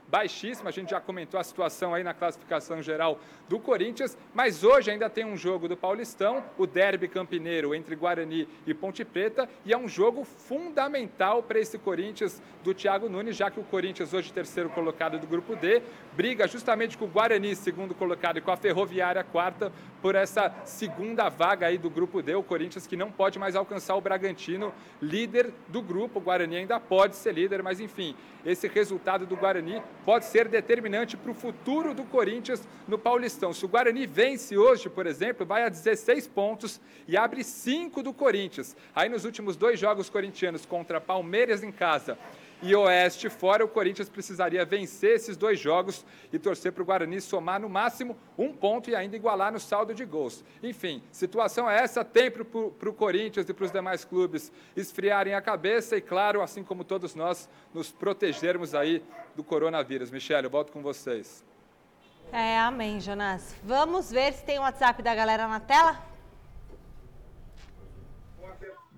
baixíssimo. 0.09 0.69
A 0.69 0.73
gente 0.73 0.91
já 0.91 1.01
comentou 1.01 1.39
a 1.39 1.45
situação 1.45 1.95
aí 1.95 2.03
na 2.03 2.13
classificação 2.13 2.83
geral 2.83 3.19
do 3.49 3.59
Corinthians, 3.59 4.17
mas 4.35 4.65
hoje 4.65 4.91
ainda 4.91 5.09
tem 5.09 5.25
um 5.25 5.37
jogo 5.37 5.69
do 5.69 5.77
Paulistão, 5.77 6.45
o 6.59 6.67
Derby 6.67 7.09
Campineiro 7.09 7.75
entre 7.75 7.95
Guarani 7.95 8.49
e 8.67 8.75
Ponte 8.75 9.05
Preta, 9.05 9.49
e 9.65 9.73
é 9.73 9.79
um 9.79 9.89
jogo 9.89 10.25
fundamental 10.25 11.43
para 11.43 11.59
esse 11.59 11.79
Corinthians 11.79 12.43
do 12.63 12.75
Thiago 12.75 13.09
Nunes, 13.09 13.37
já 13.37 13.51
que 13.51 13.61
o 13.61 13.65
Corinthians, 13.65 14.13
hoje 14.13 14.33
terceiro 14.33 14.69
colocado 14.71 15.19
do 15.19 15.27
grupo 15.27 15.57
D, 15.57 15.83
briga 16.15 16.47
justamente 16.47 16.99
com 16.99 17.07
o 17.07 17.09
Guarani, 17.09 17.55
segundo 17.55 17.95
colocado, 17.95 18.39
e 18.39 18.41
com 18.41 18.51
a 18.51 18.57
Ferroviária, 18.57 19.25
quarta, 19.25 19.73
por 20.03 20.15
essa 20.15 20.55
segunda 20.65 21.29
vaga 21.29 21.67
aí 21.67 21.79
do 21.79 21.91
grupo 21.91 22.23
D. 22.23 22.35
O 22.35 22.43
Corinthians 22.43 22.87
que 22.87 22.97
não 22.97 23.11
pode 23.11 23.39
mais 23.39 23.55
alcançar 23.55 23.95
o 23.95 24.01
Bragantino, 24.01 24.73
líder 25.01 25.53
do 25.69 25.83
grupo. 25.83 26.19
O 26.19 26.23
Guarani 26.23 26.57
ainda 26.57 26.81
pode 26.81 27.17
ser 27.17 27.35
líder, 27.35 27.63
mas 27.63 27.81
enfim, 27.81 28.15
esse 28.45 28.67
resultado 28.69 29.27
do 29.31 29.37
Guarani 29.37 29.81
pode 30.05 30.25
ser 30.27 30.49
determinante 30.49 31.17
para 31.17 31.31
o 31.31 31.35
futuro 31.35 31.95
do 31.95 32.03
Corinthians 32.05 32.67
no 32.87 32.99
Paulistão. 32.99 33.53
Se 33.53 33.65
o 33.65 33.69
Guarani 33.69 34.05
vence 34.05 34.59
hoje, 34.59 34.91
por 34.91 35.07
exemplo, 35.07 35.47
vai 35.47 35.63
a 35.63 35.69
16 35.69 36.27
pontos 36.27 36.81
e 37.07 37.17
abre 37.17 37.45
5 37.45 38.03
do 38.03 38.13
Corinthians. 38.13 38.77
Aí 38.95 39.09
nos 39.09 39.25
últimos 39.25 39.57
dois 39.57 39.79
jogos 39.79 40.11
corintianos 40.11 40.67
contra 40.67 41.01
Palmeiras 41.01 41.63
em 41.63 41.71
casa 41.71 42.19
e 42.63 42.75
Oeste 42.75 43.31
fora, 43.31 43.65
o 43.65 43.69
Corinthians 43.69 44.09
precisaria 44.09 44.65
vencer 44.65 45.17
esses 45.17 45.37
dois 45.37 45.59
jogos 45.59 46.05
e 46.33 46.39
torcer 46.39 46.73
para 46.73 46.83
o 46.83 46.87
Guarani 46.87 47.21
somar 47.21 47.61
no 47.61 47.69
máximo 47.69 48.17
um 48.37 48.53
ponto 48.53 48.91
e 48.91 48.95
ainda 48.95 49.17
igualar 49.17 49.53
no 49.53 49.59
saldo 49.59 49.95
de 49.95 50.05
gols. 50.05 50.45
Enfim, 50.63 51.03
situação 51.11 51.71
é 51.71 51.83
essa, 51.83 52.05
tempo 52.05 52.45
para 52.73 52.89
o 52.89 52.93
Corinthians 52.93 53.49
e 53.49 53.55
para 53.55 53.65
os 53.65 53.73
demais 53.73 54.05
clubes 54.05 54.53
esfriarem 54.77 55.35
a 55.35 55.41
cabeça 55.41 55.97
e, 55.97 56.01
claro, 56.01 56.43
assim 56.43 56.63
como 56.63 56.85
todos 56.85 57.15
nós, 57.15 57.49
nos 57.73 57.91
protegermos 57.91 58.75
aí 58.75 59.03
do 59.35 59.43
coronavírus. 59.43 60.11
Michele, 60.11 60.47
eu 60.47 60.51
volto 60.51 60.71
com 60.71 60.83
vocês. 60.83 61.45
É, 62.33 62.59
amém, 62.59 63.01
Jonas. 63.01 63.57
Vamos 63.65 64.11
ver 64.11 64.33
se 64.35 64.45
tem 64.45 64.59
o 64.59 64.63
WhatsApp 64.63 65.03
da 65.03 65.15
galera 65.15 65.49
na 65.49 65.61
tela? 65.61 66.10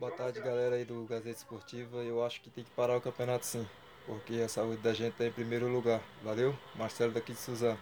Boa 0.02 0.10
tarde, 0.10 0.40
galera 0.40 0.74
aí 0.74 0.84
do 0.84 1.04
Gazeta 1.04 1.30
Esportiva. 1.30 1.98
Eu 1.98 2.24
acho 2.24 2.40
que 2.40 2.50
tem 2.50 2.64
que 2.64 2.70
parar 2.72 2.96
o 2.96 3.00
campeonato 3.00 3.46
sim, 3.46 3.64
porque 4.04 4.34
a 4.44 4.48
saúde 4.48 4.78
da 4.78 4.92
gente 4.92 5.12
está 5.12 5.24
em 5.26 5.30
primeiro 5.30 5.68
lugar. 5.68 6.00
Valeu? 6.24 6.56
Marcelo 6.74 7.12
daqui 7.12 7.30
de 7.30 7.38
Suzano. 7.38 7.78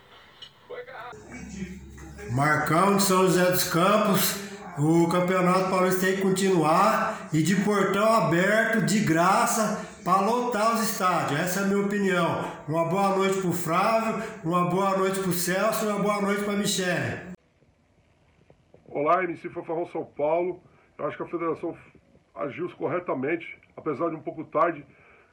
Marcão 2.30 2.98
de 2.98 3.04
São 3.04 3.22
José 3.22 3.50
dos 3.50 3.72
Campos. 3.72 4.34
O 4.78 5.08
Campeonato 5.08 5.70
Paulista 5.70 6.08
tem 6.08 6.16
que 6.16 6.20
continuar 6.20 7.30
e 7.32 7.42
de 7.42 7.56
portão 7.64 8.12
aberto, 8.12 8.84
de 8.84 9.00
graça, 9.00 9.82
para 10.04 10.20
lotar 10.20 10.74
os 10.74 10.90
estádios. 10.90 11.40
Essa 11.40 11.60
é 11.60 11.62
a 11.62 11.66
minha 11.68 11.86
opinião. 11.86 12.44
Uma 12.68 12.84
boa 12.84 13.16
noite 13.16 13.40
para 13.40 13.48
o 13.48 13.54
Flávio, 13.54 14.22
uma 14.44 14.68
boa 14.68 14.94
noite 14.98 15.20
para 15.20 15.30
o 15.30 15.32
Celso 15.32 15.86
e 15.86 15.88
uma 15.88 16.00
boa 16.00 16.20
noite 16.20 16.44
para 16.44 16.52
a 16.52 16.56
Michele. 16.56 17.32
Olá, 18.90 19.24
MC 19.24 19.48
Fanfarrão 19.48 19.86
São 19.86 20.04
Paulo. 20.04 20.62
Eu 20.98 21.06
acho 21.06 21.16
que 21.16 21.22
a 21.22 21.26
federação 21.26 21.74
agiu 22.34 22.70
corretamente, 22.76 23.58
apesar 23.76 24.10
de 24.10 24.16
um 24.16 24.22
pouco 24.22 24.44
tarde, 24.44 24.84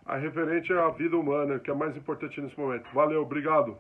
a 0.06 0.16
referente 0.16 0.72
à 0.74 0.90
vida 0.90 1.18
humana, 1.18 1.60
que 1.60 1.70
é 1.70 1.74
mais 1.74 1.96
importante 1.96 2.40
nesse 2.40 2.58
momento. 2.60 2.88
Valeu, 2.94 3.22
obrigado. 3.22 3.78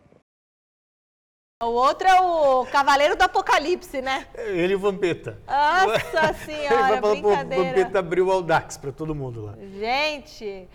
O 1.63 1.71
outro 1.71 2.07
é 2.07 2.21
o 2.21 2.67
Cavaleiro 2.67 3.15
do 3.15 3.23
Apocalipse, 3.23 3.99
né? 3.99 4.27
Ele 4.35 4.73
e 4.73 4.75
o 4.75 4.79
Vampeta. 4.79 5.41
Nossa 5.47 6.33
senhora, 6.45 6.91
Ele 6.91 7.01
vai 7.01 7.15
brincadeira. 7.15 7.63
O 7.63 7.65
Vampeta 7.65 7.99
abriu 7.99 8.27
o 8.27 8.31
Audax 8.31 8.77
para 8.77 8.91
todo 8.91 9.15
mundo 9.15 9.45
lá. 9.45 9.55
Gente, 9.57 10.69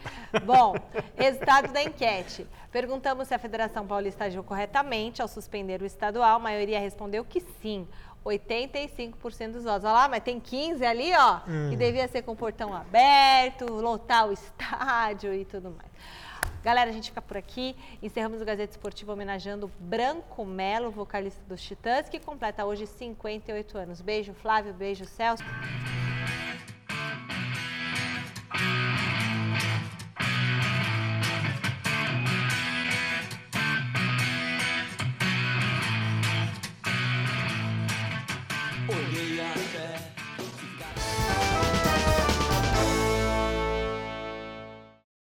bom, 0.45 0.75
resultado 1.15 1.73
da 1.73 1.85
enquete. 1.85 2.49
Perguntamos 2.73 3.29
se 3.29 3.35
a 3.35 3.39
Federação 3.39 3.87
Paulista 3.87 4.25
agiu 4.25 4.43
corretamente 4.43 5.23
ao 5.23 5.29
suspender 5.29 5.81
o 5.81 5.87
estadual. 5.87 6.35
A 6.35 6.41
maioria 6.41 6.81
respondeu 6.81 7.25
que 7.25 7.41
sim. 7.41 7.87
85% 8.25 9.53
dos 9.53 9.65
votos. 9.65 9.85
Olha 9.85 9.93
lá, 9.93 10.09
mas 10.09 10.23
tem 10.23 10.39
15 10.39 10.85
ali, 10.85 11.13
ó, 11.15 11.41
hum. 11.49 11.71
que 11.71 11.77
devia 11.77 12.07
ser 12.09 12.23
com 12.23 12.33
o 12.33 12.37
portão 12.37 12.75
aberto, 12.75 13.67
lotar 13.67 14.29
o 14.29 14.33
estádio 14.33 15.35
e 15.35 15.45
tudo 15.45 15.71
mais. 15.71 15.91
Galera, 16.63 16.91
a 16.91 16.93
gente 16.93 17.09
fica 17.09 17.21
por 17.21 17.37
aqui. 17.37 17.75
Encerramos 18.01 18.41
o 18.41 18.45
Gazeta 18.45 18.73
Esportiva 18.73 19.13
homenageando 19.13 19.71
Branco 19.81 20.45
Melo, 20.45 20.93
vocalista 20.93 21.43
dos 21.49 21.61
Titãs, 21.61 22.09
que 22.09 22.21
completa 22.21 22.65
hoje 22.65 22.87
58 22.87 23.79
anos. 23.79 24.01
Beijo, 24.01 24.33
Flávio. 24.33 24.73
Beijo, 24.73 25.05
Celso. 25.05 25.43